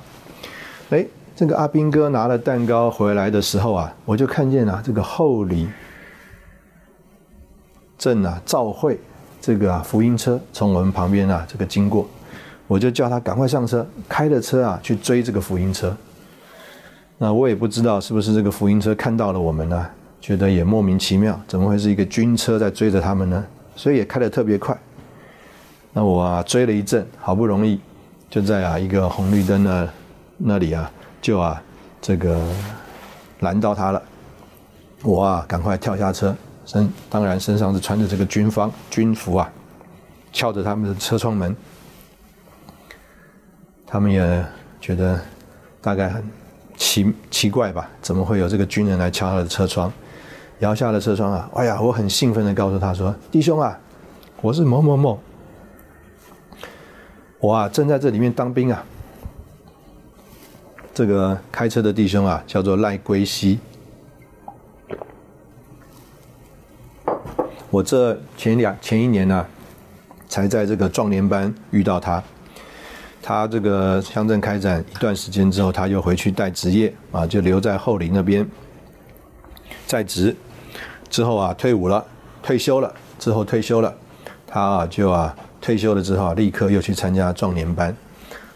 [0.91, 1.07] 哎。
[1.37, 5.69] 这个阿兵哥拿了蛋糕回来的时候啊，我就看见啊，这个后里
[7.99, 9.01] 镇啊，赵会
[9.41, 12.07] 这个啊福音车从我们旁边啊这个经过，
[12.69, 15.97] 我就叫他赶快上车，开着车啊去追这个福音车。
[17.19, 19.91] 那我也不知道是不是这个福音车看到了我们呢，
[20.25, 23.45] 觉得也莫名其妙，怎么会是一个军车在追着他们呢？
[23.77, 24.75] 所以也开得特别快。
[25.93, 27.79] 那我啊追了一阵，好不容易
[28.31, 29.87] 就在啊一个红绿灯的
[30.39, 31.63] 那里啊，就啊
[32.01, 32.41] 这个
[33.41, 34.03] 拦到他了。
[35.03, 36.35] 我啊赶快跳下车，
[36.65, 39.53] 身当然身上是穿着这个军方军服啊，
[40.33, 41.55] 敲着他们的车窗门。
[43.87, 44.43] 他们也
[44.81, 45.21] 觉得
[45.83, 46.25] 大概很。
[46.77, 47.89] 奇奇怪吧？
[48.03, 49.93] 怎么会有这个军人来敲他的车窗？
[50.61, 51.51] 摇下了车窗啊！
[51.55, 53.79] 哎呀，我很兴奋的告诉他说：“弟兄啊，
[54.41, 55.19] 我是某某某，
[57.41, 58.85] 我啊正在这里面当兵啊。
[60.95, 63.59] 这个开车的弟兄啊，叫做赖归西。
[67.71, 69.45] 我这前两前一年呢，
[70.29, 72.23] 才在这个壮年班遇到他。”
[73.27, 78.47] 他这个乡镇开展一段时间之后，他又回去带职业啊，就留在后林那边
[79.95, 80.35] 在职。
[81.09, 82.05] 之后啊，退伍了，
[82.43, 82.93] 退休了。
[83.17, 83.95] 之后退休了，
[84.45, 87.95] 他啊就啊退休了之后啊，立刻又去参加壮年班。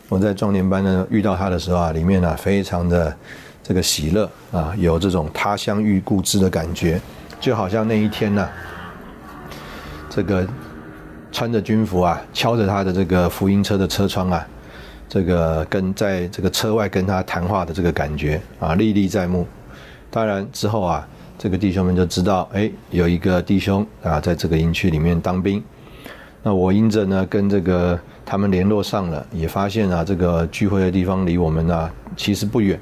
[0.08, 3.16] 我在壮年班呢遇到他的时候啊，里面呢非常的
[3.62, 7.00] 这个喜乐啊，有这种他乡遇故知的感觉，
[7.38, 8.48] 就好像那一天呢，
[10.10, 10.44] 这个
[11.30, 14.44] 穿着军服啊，敲着他的这个福音车的车窗啊。
[15.08, 19.46] 这个跟在这个车外跟他谈话的这个感觉啊，历历在目。
[20.10, 25.62] 当然之后啊，这个弟兄们就知道，哎，有一个弟兄啊，在这个营区里面当兵。
[26.42, 32.78] 那我因着呢，跟这个他们联络上了，也发现啊，这个聚会的地方离我们呢其实不远，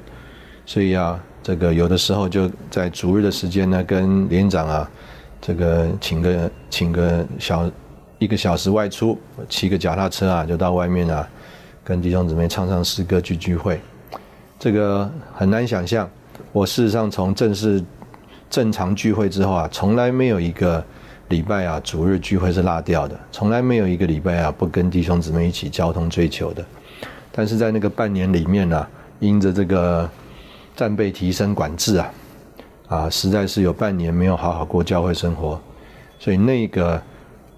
[0.65, 4.89] 所以啊，这个有的时候就在逐日的时间呢，跟连长啊，
[5.39, 7.71] 这个请个请个小
[8.17, 11.27] 一个小时外出，骑个脚踏车啊，就到外面啊。
[11.83, 13.79] 跟弟兄姊妹唱唱诗歌去聚会，
[14.59, 16.09] 这个很难想象。
[16.51, 17.81] 我事实上从正式
[18.49, 20.83] 正常聚会之后啊，从来没有一个
[21.29, 26.65] 礼拜啊主日聚会是落掉的，从来没有一个礼拜啊不跟弟兄姊妹一起交通追求的。
[27.31, 28.87] 但是在那个半年里面呢，
[29.19, 30.09] 因着这个
[30.75, 32.13] 战备提升管制啊，
[32.87, 35.59] 啊，实在是有半年没有好好过教会生活，
[36.17, 37.01] 所以那个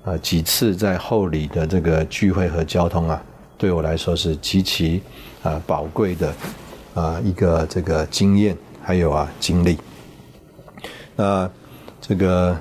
[0.03, 3.21] 呃几次在后里的这个聚会和交通啊。
[3.57, 5.01] 对我来说是极其
[5.43, 6.33] 啊宝贵的
[6.93, 9.77] 啊一个这个经验，还有啊经历。
[11.19, 11.51] 那
[11.99, 12.55] 这个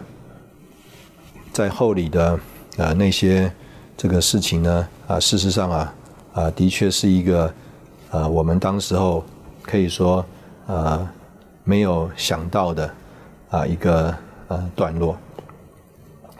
[1.52, 2.32] 在后里的
[2.76, 3.48] 啊那些
[3.96, 5.94] 这个事情呢啊，事实上啊
[6.32, 7.54] 啊的确是一个
[8.10, 9.24] 啊我们当时候
[9.62, 10.26] 可以说
[10.66, 11.08] 啊
[11.62, 12.90] 没有想到的
[13.48, 14.12] 啊一个
[14.48, 15.16] 呃段落，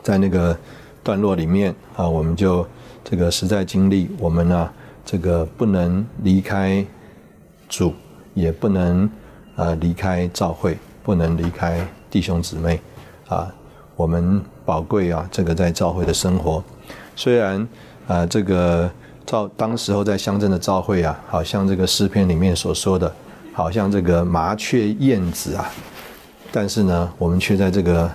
[0.03, 0.57] 在那个
[1.01, 2.67] 段落里面啊我们就。
[3.01, 4.69] 这个实在经历，我们呢，
[5.03, 6.85] 这个不能离开
[7.67, 7.91] 主，
[8.35, 9.09] 也不能
[9.55, 12.79] 啊离开教会，不能离开弟兄姊妹，
[13.27, 13.53] 啊，
[13.95, 16.63] 我们宝贵啊，这个在教会的生活，
[17.15, 17.67] 虽然
[18.07, 18.89] 啊，这个
[19.25, 23.13] 照当时候在乡镇的教会啊，好像这个诗篇里面所说的，
[23.53, 25.69] 好像这个麻雀燕子啊，
[26.51, 28.09] 但是呢，我们却在这个。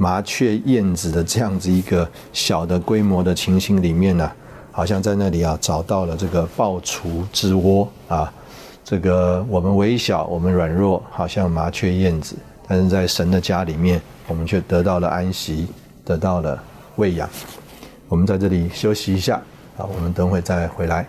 [0.00, 4.30] 麻雀燕子的这样子一个小的规模的情形里面呢，
[4.70, 8.32] 好像在那里啊找到了这个爆雏之窝啊，
[8.84, 12.36] 这个我们微小，我们软弱，好像麻雀燕子，
[12.70, 15.68] 但是在神的家里面，我们却得到了安息，
[16.04, 16.62] 得到了
[16.96, 17.26] 喂养。
[18.08, 19.40] 我们在这里休息一下
[19.78, 21.08] 啊，我们等会再回来。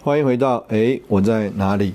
[0.00, 1.92] 欢迎回到哎，我在哪里？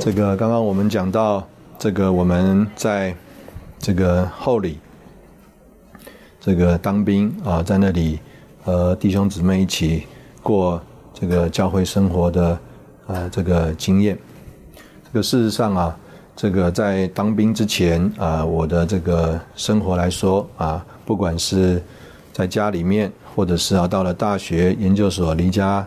[0.00, 1.46] 这个刚刚我们讲到，
[1.78, 3.14] 这个我们在
[3.86, 4.80] 这个后里，
[6.40, 8.18] 这个当兵啊，在那里
[8.64, 10.08] 和弟兄姊妹一起
[10.42, 10.82] 过
[11.14, 12.58] 这个教会生活的
[13.06, 14.18] 啊这个经验。
[15.04, 15.96] 这个事实上啊，
[16.34, 21.80] 这个在当兵之前啊，我的这个生活来说啊，不管是
[22.32, 25.86] 在家里面，或者是啊到了大学研究所离家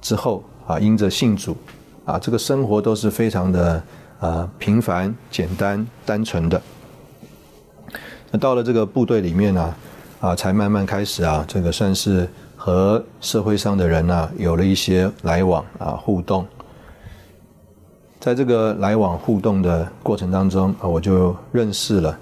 [0.00, 0.44] 之后。
[0.68, 1.56] 啊，因着信主，
[2.04, 3.82] 啊，这个生活都是非常的
[4.20, 6.62] 啊平凡、简单、单纯的。
[8.38, 9.74] 到了这个部队里面呢，
[10.20, 16.46] 啊，才慢慢开始啊，这个算是和社会上的人呢有了一些来往啊互动。
[18.18, 22.18] 在这个来往互动的过程当中，我就认识了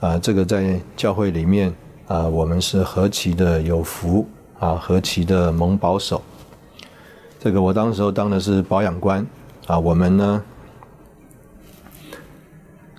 [0.00, 1.72] 啊，这个在教会里面
[2.08, 4.26] 啊，我们是何其的有福
[4.58, 6.20] 啊，何其的蒙保守。
[7.38, 9.24] 这个我当时候当的是保养官
[9.66, 10.42] 啊，我们呢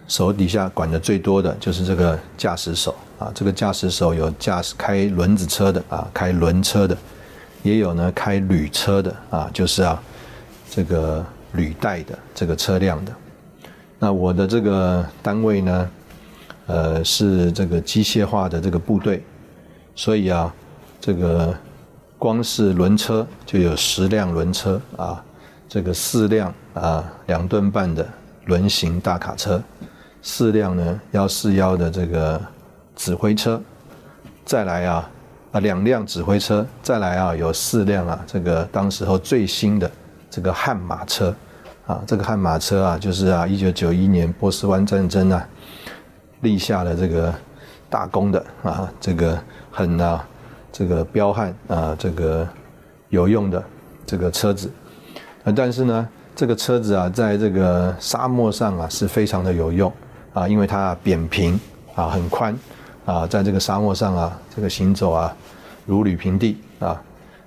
[0.08, 6.98] 手底下管的最多的就是这个驾驶手啊，这个驾驶手有驾驶开轮子车的啊，开轮车的，
[7.64, 10.02] 也有呢开铝车的啊，就是啊
[10.70, 11.26] 这个。
[11.56, 13.14] 履带的这个车辆的，
[13.98, 15.90] 那我的这个单位呢，
[16.68, 19.24] 呃，是这个机械化的这个部队，
[19.96, 20.54] 所以啊，
[21.00, 21.56] 这个
[22.20, 25.24] 光是轮车就有十辆轮车啊，
[25.70, 28.06] 这个四辆啊两吨半的
[28.48, 29.64] 轮型大卡车，
[30.28, 32.42] 四辆呢幺四幺的这个
[32.96, 33.62] 指挥车，
[34.44, 35.08] 再来啊
[35.52, 39.90] 啊两辆指挥车，再来啊有四辆啊这个当时候最新的
[40.30, 41.34] 这个悍马车。
[41.86, 45.48] 啊，这个悍马车啊，就是啊，一九九一年波斯湾战争啊，
[46.42, 47.32] 立下了这个
[47.92, 49.38] 大功的啊，这个
[49.70, 50.28] 很啊，
[50.72, 52.48] 这个彪悍啊，这个
[53.10, 53.64] 有用的
[54.04, 54.72] 这个车子。
[55.44, 59.94] 啊，但是呢，这个车子啊，在这个沙漠上啊，是非常的有用
[60.36, 61.60] 啊，因为它扁平
[61.96, 62.56] 啊，很宽
[63.06, 65.36] 啊，在这个沙漠上啊，这个行走啊，
[65.88, 67.02] 如履平地啊。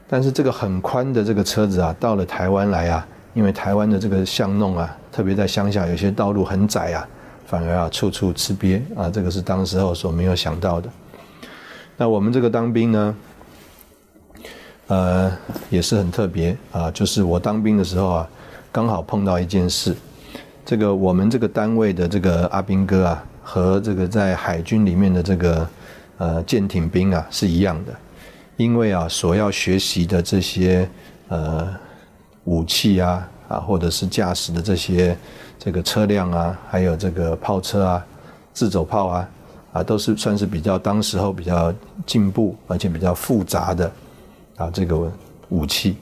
[0.08, 3.06] 但是这个很宽的这个车子啊，到了台湾来啊。
[3.34, 7.06] 因为台湾的这个巷弄啊，特别在乡下，有些道路很窄啊，
[7.46, 10.88] 反而啊处处吃瘪啊，这个是当时候所没有想到的。
[11.96, 13.16] 那我们这个当兵呢，
[14.88, 15.30] 呃，
[15.70, 18.28] 也是很特别啊，就是我当兵的时候啊，
[18.72, 19.94] 刚好碰到一件事，
[20.68, 25.66] 这个我们这个单位的这个阿兵哥啊，和这个在海军里面的这个
[26.18, 27.94] 呃舰艇兵啊是一样的，
[28.58, 30.86] 因为啊所要学习的这些
[31.28, 31.74] 呃。
[32.44, 35.14] 武器啊啊，或者是驾驶的这些
[35.58, 38.06] 这个车辆啊，还有这个炮车啊、
[38.54, 39.28] 自走炮啊
[39.74, 41.70] 啊，都是算是比较当时候比较
[42.06, 43.92] 进步而且比较复杂的
[44.56, 45.12] 啊这个
[45.50, 45.96] 武器，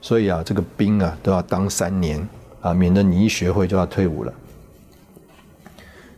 [0.00, 2.26] 所以啊这个兵啊都要当三年
[2.60, 4.32] 啊，免得你一学会就要退伍了。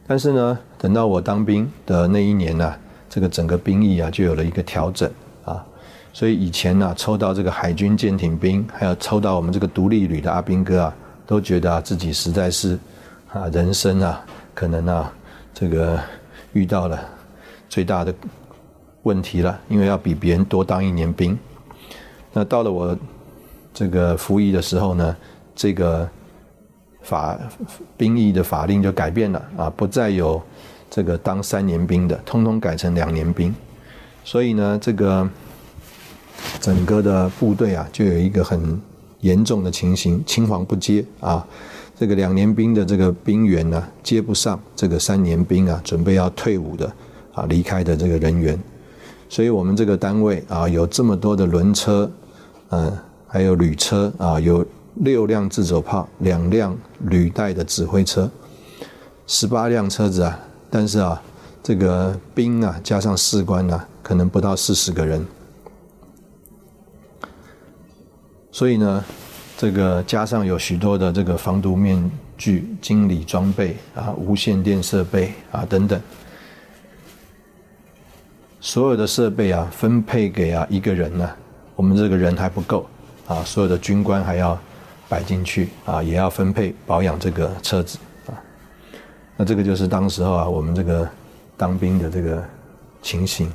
[0.07, 2.75] 但是呢，等到我当兵的那一年呢，
[3.09, 5.11] 这个整个兵役啊就有了一个调整
[5.45, 5.65] 啊。
[6.13, 10.95] 所以以前呢，抽到这个海军舰艇兵，还有抽到我们这个独立旅的阿兵哥啊，
[11.27, 12.79] 都觉得啊自己实在是
[13.33, 14.23] 啊人生啊
[14.53, 15.11] 可能啊
[15.55, 15.99] 这个
[16.53, 17.01] 遇到了
[17.69, 18.13] 最大的
[19.05, 21.39] 问题了，因为要比别人多当一年兵。
[22.33, 22.97] 那到了我
[23.73, 25.17] 这个服役的时候呢，
[25.55, 26.09] 这个
[27.03, 27.39] 法
[27.97, 30.43] 兵役的法令就改变了啊，不再有
[30.91, 33.55] 这个当三年兵的，通通改成两年兵。
[34.25, 35.29] 所以呢，这个。
[36.61, 38.81] 整个的部队啊，就有一个很
[39.21, 41.47] 严重的情形，青黄不接啊。
[41.97, 46.93] 这个两年兵的这个兵员呢，接不上这个三年兵啊，准备要退伍的
[47.33, 48.59] 啊，离开的这个人员。
[49.29, 52.11] 所以我们这个单位啊，有这么多的轮车，
[52.71, 52.99] 嗯，
[53.29, 54.67] 还有旅车啊，有
[54.97, 58.31] 六辆自走炮，两辆履带的指挥车，
[59.27, 60.39] 十八辆车子啊。
[60.71, 61.21] 但是啊，
[61.63, 65.25] 这个兵啊，加上士官啊，可能不到四十个人。
[68.51, 69.05] 所以呢，
[69.57, 76.01] 这个加上有许多的这个防毒面具、经理装备啊、无线电设备啊等等，
[78.61, 81.31] 所有的设备啊分配给啊一个人呢，
[81.77, 82.87] 我们这个人还不够
[83.27, 84.59] 啊，所有的军官还要
[85.13, 88.33] 摆进去啊，也要分配保养这个车子啊。
[89.37, 91.07] 那这个就是当时候啊，我们这个
[91.55, 92.43] 当兵的这个
[93.03, 93.53] 情形。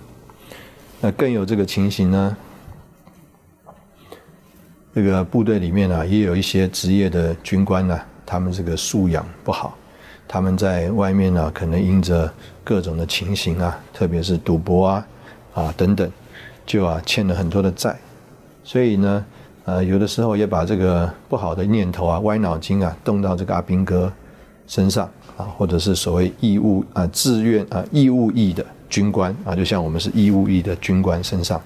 [1.02, 2.38] 那更有这个情形呢。
[4.94, 9.76] 这个部队里面啊，也有一些职业的军官呢，他们这个素养不好，
[10.28, 12.32] 他们在外面呢，可能因着
[12.64, 15.08] 各种的情形啊，特别是赌博啊，
[15.56, 16.12] 啊等等，
[16.68, 17.96] 就啊欠了很多的债，
[18.64, 19.26] 所以呢，
[19.68, 24.10] 呃，有的时候也把这个不好的念头啊、歪脑筋啊，动到这个阿兵哥
[24.66, 25.06] 身上
[25.36, 31.62] 啊，或者是所谓义务啊、自愿啊、义务役的军官啊，就像我们是义务役的军官身上，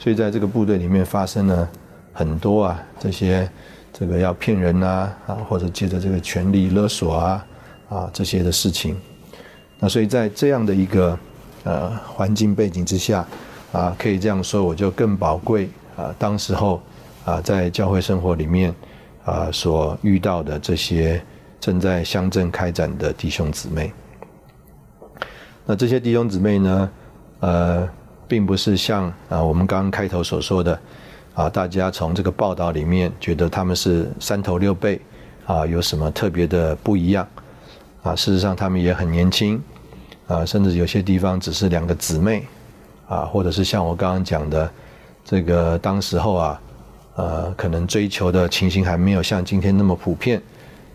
[0.00, 1.68] 所以在这个部队里面发生了。
[2.16, 3.50] 很多啊，这些
[3.92, 7.46] 这个要骗人呐啊，或者借着这个权力勒索啊
[7.88, 8.96] 啊这些的事情，
[9.80, 11.18] 那所以在这样的一个
[11.64, 13.26] 呃环境背景之下
[13.72, 16.80] 啊，可以这样说，我就更宝贵啊，当时候
[17.24, 18.74] 啊在教会生活里面
[19.24, 21.22] 啊所遇到的这些
[21.60, 23.92] 正在乡镇开展的弟兄姊妹，
[25.66, 26.90] 那这些弟兄姊妹呢，
[27.40, 27.88] 呃，
[28.28, 30.78] 并不是像啊我们刚刚开头所说的。
[31.34, 35.00] 啊，大家从这个报道里面觉得他们是三头六臂，
[35.46, 37.26] 啊有什么特别的不一样
[38.04, 38.14] 啊。
[38.14, 39.60] 事实上，他们也很年轻
[40.28, 42.46] 啊，甚至有些地方只是两个姊妹
[43.08, 44.70] 啊，或者是像我刚刚讲的
[45.24, 46.62] 这个当时候啊，
[47.16, 50.40] 呃，可能追求的情形还没有像今天那么普遍，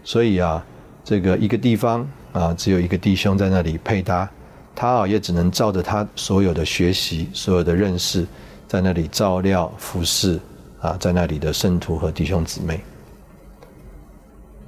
[0.03, 0.65] 所以啊，
[1.03, 4.29] 这个一个地方啊，只有一个弟兄在那里配搭。
[4.75, 8.25] 他啊，也只能照着他所有的学习、所有的认识，
[8.65, 10.39] 在那里照料、服侍
[10.79, 12.79] 啊，在那里的圣徒和弟兄姊妹。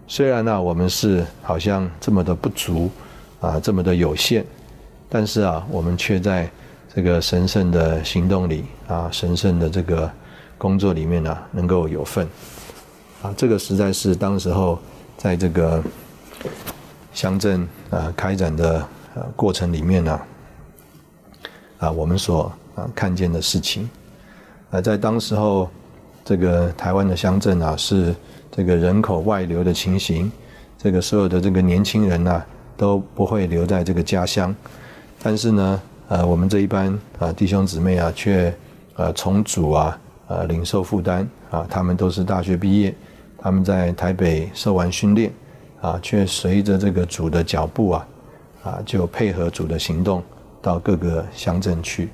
[0.07, 2.91] 虽然呢，我们是好像这么的不足
[3.39, 4.45] 啊，这么的有限，
[5.07, 6.49] 但是啊，我们却在
[6.93, 10.11] 这个神圣的行动里啊，神圣的这个
[10.61, 12.27] 工作里面呢，能够有份
[13.23, 13.33] 啊。
[13.35, 14.77] 这个实在是当时候
[15.17, 15.81] 在这个
[17.11, 18.87] 乡镇啊开展的。
[19.13, 20.21] 呃，过程里面呢，
[21.79, 23.89] 啊，我们所啊看见的事情，
[24.69, 25.69] 啊，在当时候，
[26.23, 28.15] 这个台湾的乡镇啊，是
[28.49, 30.31] 这个人口外流的情形，
[30.77, 32.41] 这个所有的这个年轻人呢，
[32.77, 34.55] 都不会留在这个家乡，
[35.21, 38.55] 但是呢，呃，我们这一班啊弟兄姊妹啊，却
[38.95, 39.99] 呃重组啊，
[40.31, 42.95] 呃领受负担啊，他们都是大学毕业，
[43.37, 45.31] 他们在台北受完训练
[45.81, 48.07] 啊，却随着这个主的脚步啊。
[48.63, 50.21] 啊，就配合主的行动
[50.61, 52.09] 到各个乡镇去，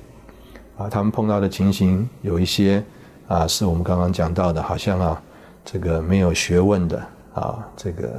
[0.78, 2.82] 啊，他们碰到的情形有一些
[3.26, 5.22] 啊，是我们刚刚讲到的，好像啊，
[5.62, 8.18] 这个没有学问的啊，这个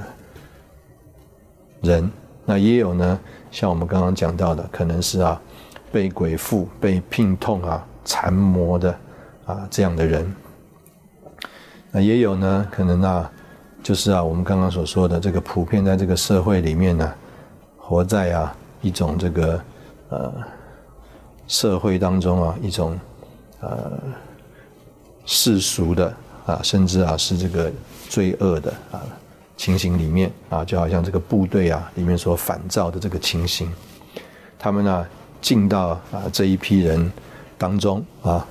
[1.82, 2.08] 人，
[2.46, 3.20] 那也有呢，
[3.50, 5.42] 像我们刚刚讲到的，可能是啊，
[5.92, 8.96] 被鬼附、被病痛啊缠磨的
[9.50, 10.36] 啊这样的人，
[11.92, 13.32] 那也有呢，可能啊，
[13.82, 17.14] 就是啊，我们刚刚所说的这个普遍在这个社会里面呢。
[17.92, 19.60] 活在啊一种这个
[20.10, 20.32] 呃
[21.48, 22.96] 社会当中啊一种
[23.62, 24.00] 呃
[25.26, 26.14] 世俗的
[26.46, 27.72] 啊甚至啊是这个
[28.10, 29.02] 罪恶的啊
[29.58, 33.68] 情形里面啊就好像这个部队啊里面所反照的这个情形，
[34.60, 35.08] 他们呢
[35.42, 37.12] 进到啊这一批人
[37.58, 38.46] 当中啊，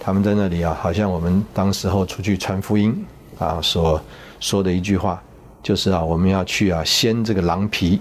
[0.00, 3.06] 他们在那里啊好像我们当时候出去传福音
[3.38, 4.02] 啊所
[4.40, 5.22] 说的一句话
[5.62, 8.00] 就是啊我们要去啊掀这个狼皮。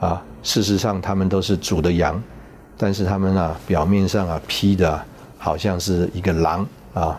[0.00, 2.22] 啊，事实上他们都是主的羊，
[2.76, 5.02] 但是他们啊表面上啊披的
[5.38, 7.18] 好像是一个狼啊，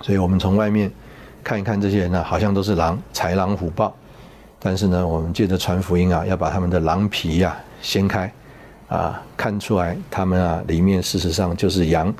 [0.00, 0.90] 所以我们从外面
[1.44, 3.94] 看一看这些人呢，好像都是狼，豺狼虎豹，
[4.58, 8.32] 但是呢，我们借着传福音啊，要把他们的狼皮呀掀开
[8.88, 12.14] 啊，看出来他们啊里面事实上就是羊，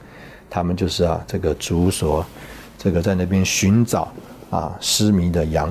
[0.57, 2.25] 他们就是啊这个主所
[2.79, 4.11] 这个在那边寻找
[4.49, 5.69] 啊失迷的羊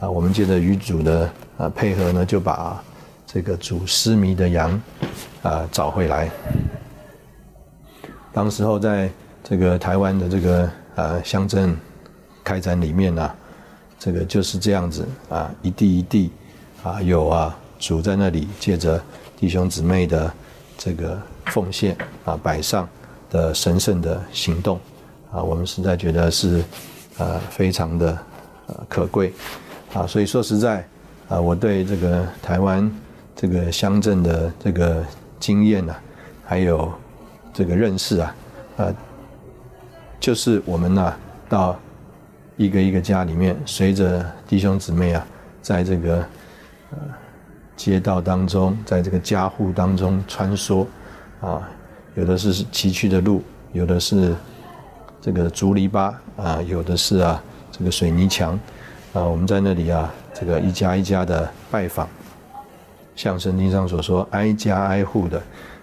[0.00, 2.82] 啊，我们借着与主的啊配合呢，就把。
[3.30, 4.80] 这个主失迷的羊，
[5.42, 6.30] 啊，找回来。
[8.32, 9.10] 当时候在
[9.44, 11.76] 这个台湾的这个呃乡镇
[12.42, 13.30] 开展里面呢，
[13.98, 16.30] 这个就是这样子啊，一地一地
[16.82, 18.98] 啊，有啊主在那里借着
[19.36, 20.32] 弟兄姊妹的
[20.78, 21.94] 这个奉献
[22.24, 22.88] 啊摆上
[23.30, 24.78] 的神圣的行动
[25.32, 26.62] 啊，我们实在觉得是
[27.18, 28.18] 呃非常的
[28.66, 29.32] 呃可贵
[29.94, 30.86] 啊，所以说实在
[31.28, 32.90] 啊，我对这个台湾。
[33.40, 35.06] 这个乡镇的这个
[35.38, 35.94] 经验呢，
[36.44, 36.92] 还有
[37.54, 38.34] 这个认识啊，
[38.78, 38.92] 呃，
[40.18, 41.14] 就是我们呢
[41.48, 41.78] 到
[42.56, 45.24] 一个一个家里面，随着弟兄姊妹啊，
[45.62, 46.16] 在这个
[46.90, 46.98] 呃
[47.76, 50.84] 街道当中，在这个家户当中穿梭
[51.40, 51.62] 啊，
[52.18, 54.34] 有的是崎岖的路，有的是
[55.20, 57.40] 这个竹篱笆啊，有的是啊
[57.70, 58.58] 这个水泥墙
[59.12, 62.08] 啊，我们在那里啊，这个一家一家的拜访。
[63.14, 65.40] 像圣经上所说，挨家挨户的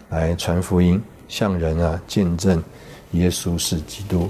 [0.09, 2.61] 来传福音，向人啊见证
[3.11, 4.29] 耶稣是基督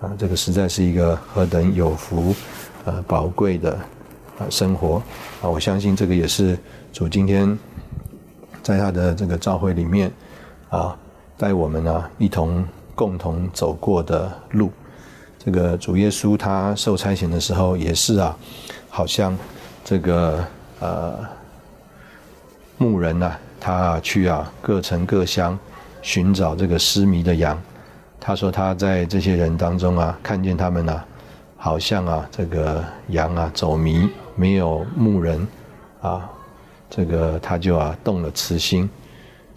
[0.00, 2.34] 啊，这个实在是一个何等有福、
[2.86, 3.74] 呃宝贵的
[4.38, 5.02] 啊生活
[5.42, 5.50] 啊！
[5.50, 6.58] 我相信这个也是
[6.94, 7.58] 主今天
[8.62, 10.10] 在他的这个召会里面
[10.70, 10.96] 啊，
[11.42, 12.64] 带我们呢一同
[12.94, 14.70] 共同走过的路。
[15.40, 18.36] 这个主耶稣他受差遣的时候也是啊，
[18.88, 19.36] 好像
[19.84, 20.44] 这个
[20.78, 21.18] 呃。
[22.78, 25.56] 牧人呐，他去啊各城各乡
[26.00, 27.56] 寻找这个失迷的羊。
[28.20, 31.00] 他说他在这些人当中啊，看见他们呐，
[31.56, 35.46] 好像啊这个羊啊走迷，没有牧人
[36.00, 36.28] 啊，
[36.90, 38.88] 这个他就啊动了慈心。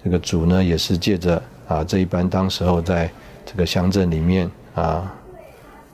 [0.03, 3.09] 这个主呢也是借着啊这一班当时候在
[3.45, 5.13] 这个乡镇里面啊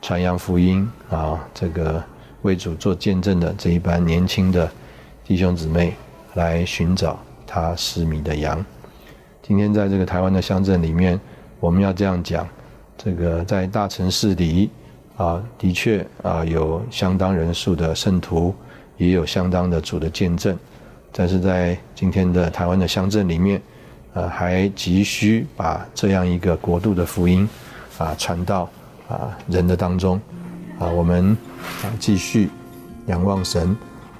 [0.01, 2.03] 传扬福音啊，这个
[2.41, 4.69] 为主做见证的这一班年轻的
[5.23, 5.93] 弟兄姊妹。
[6.35, 8.65] 来寻找他失迷的羊。
[9.41, 11.19] 今天在这个台湾的乡镇里面，
[11.59, 12.47] 我们要这样讲：
[12.97, 14.69] 这个在大城市里，
[15.17, 18.55] 啊，的确啊，有相当人数的圣徒，
[18.95, 20.57] 也有相当的主的见证，
[21.11, 23.61] 但是在今天的台湾的乡镇里面，
[24.13, 27.47] 呃，还急需把这样一个国度的福音
[27.97, 28.69] 啊传到
[29.07, 30.19] 啊人的当中
[30.79, 31.35] 啊，我们
[31.83, 32.49] 啊继续
[33.07, 33.75] 仰望神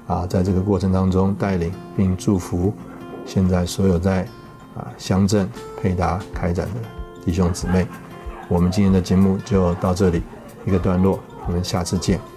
[0.07, 2.73] 啊，在这个过程当中带领并祝福
[3.25, 4.23] 现在所有在
[4.75, 5.49] 啊乡镇
[5.81, 6.81] 配搭开展的
[7.25, 7.85] 弟兄姊妹。
[8.47, 10.21] 我们今天的节目就到这里。
[10.63, 12.30] 一个段落，我们下次见。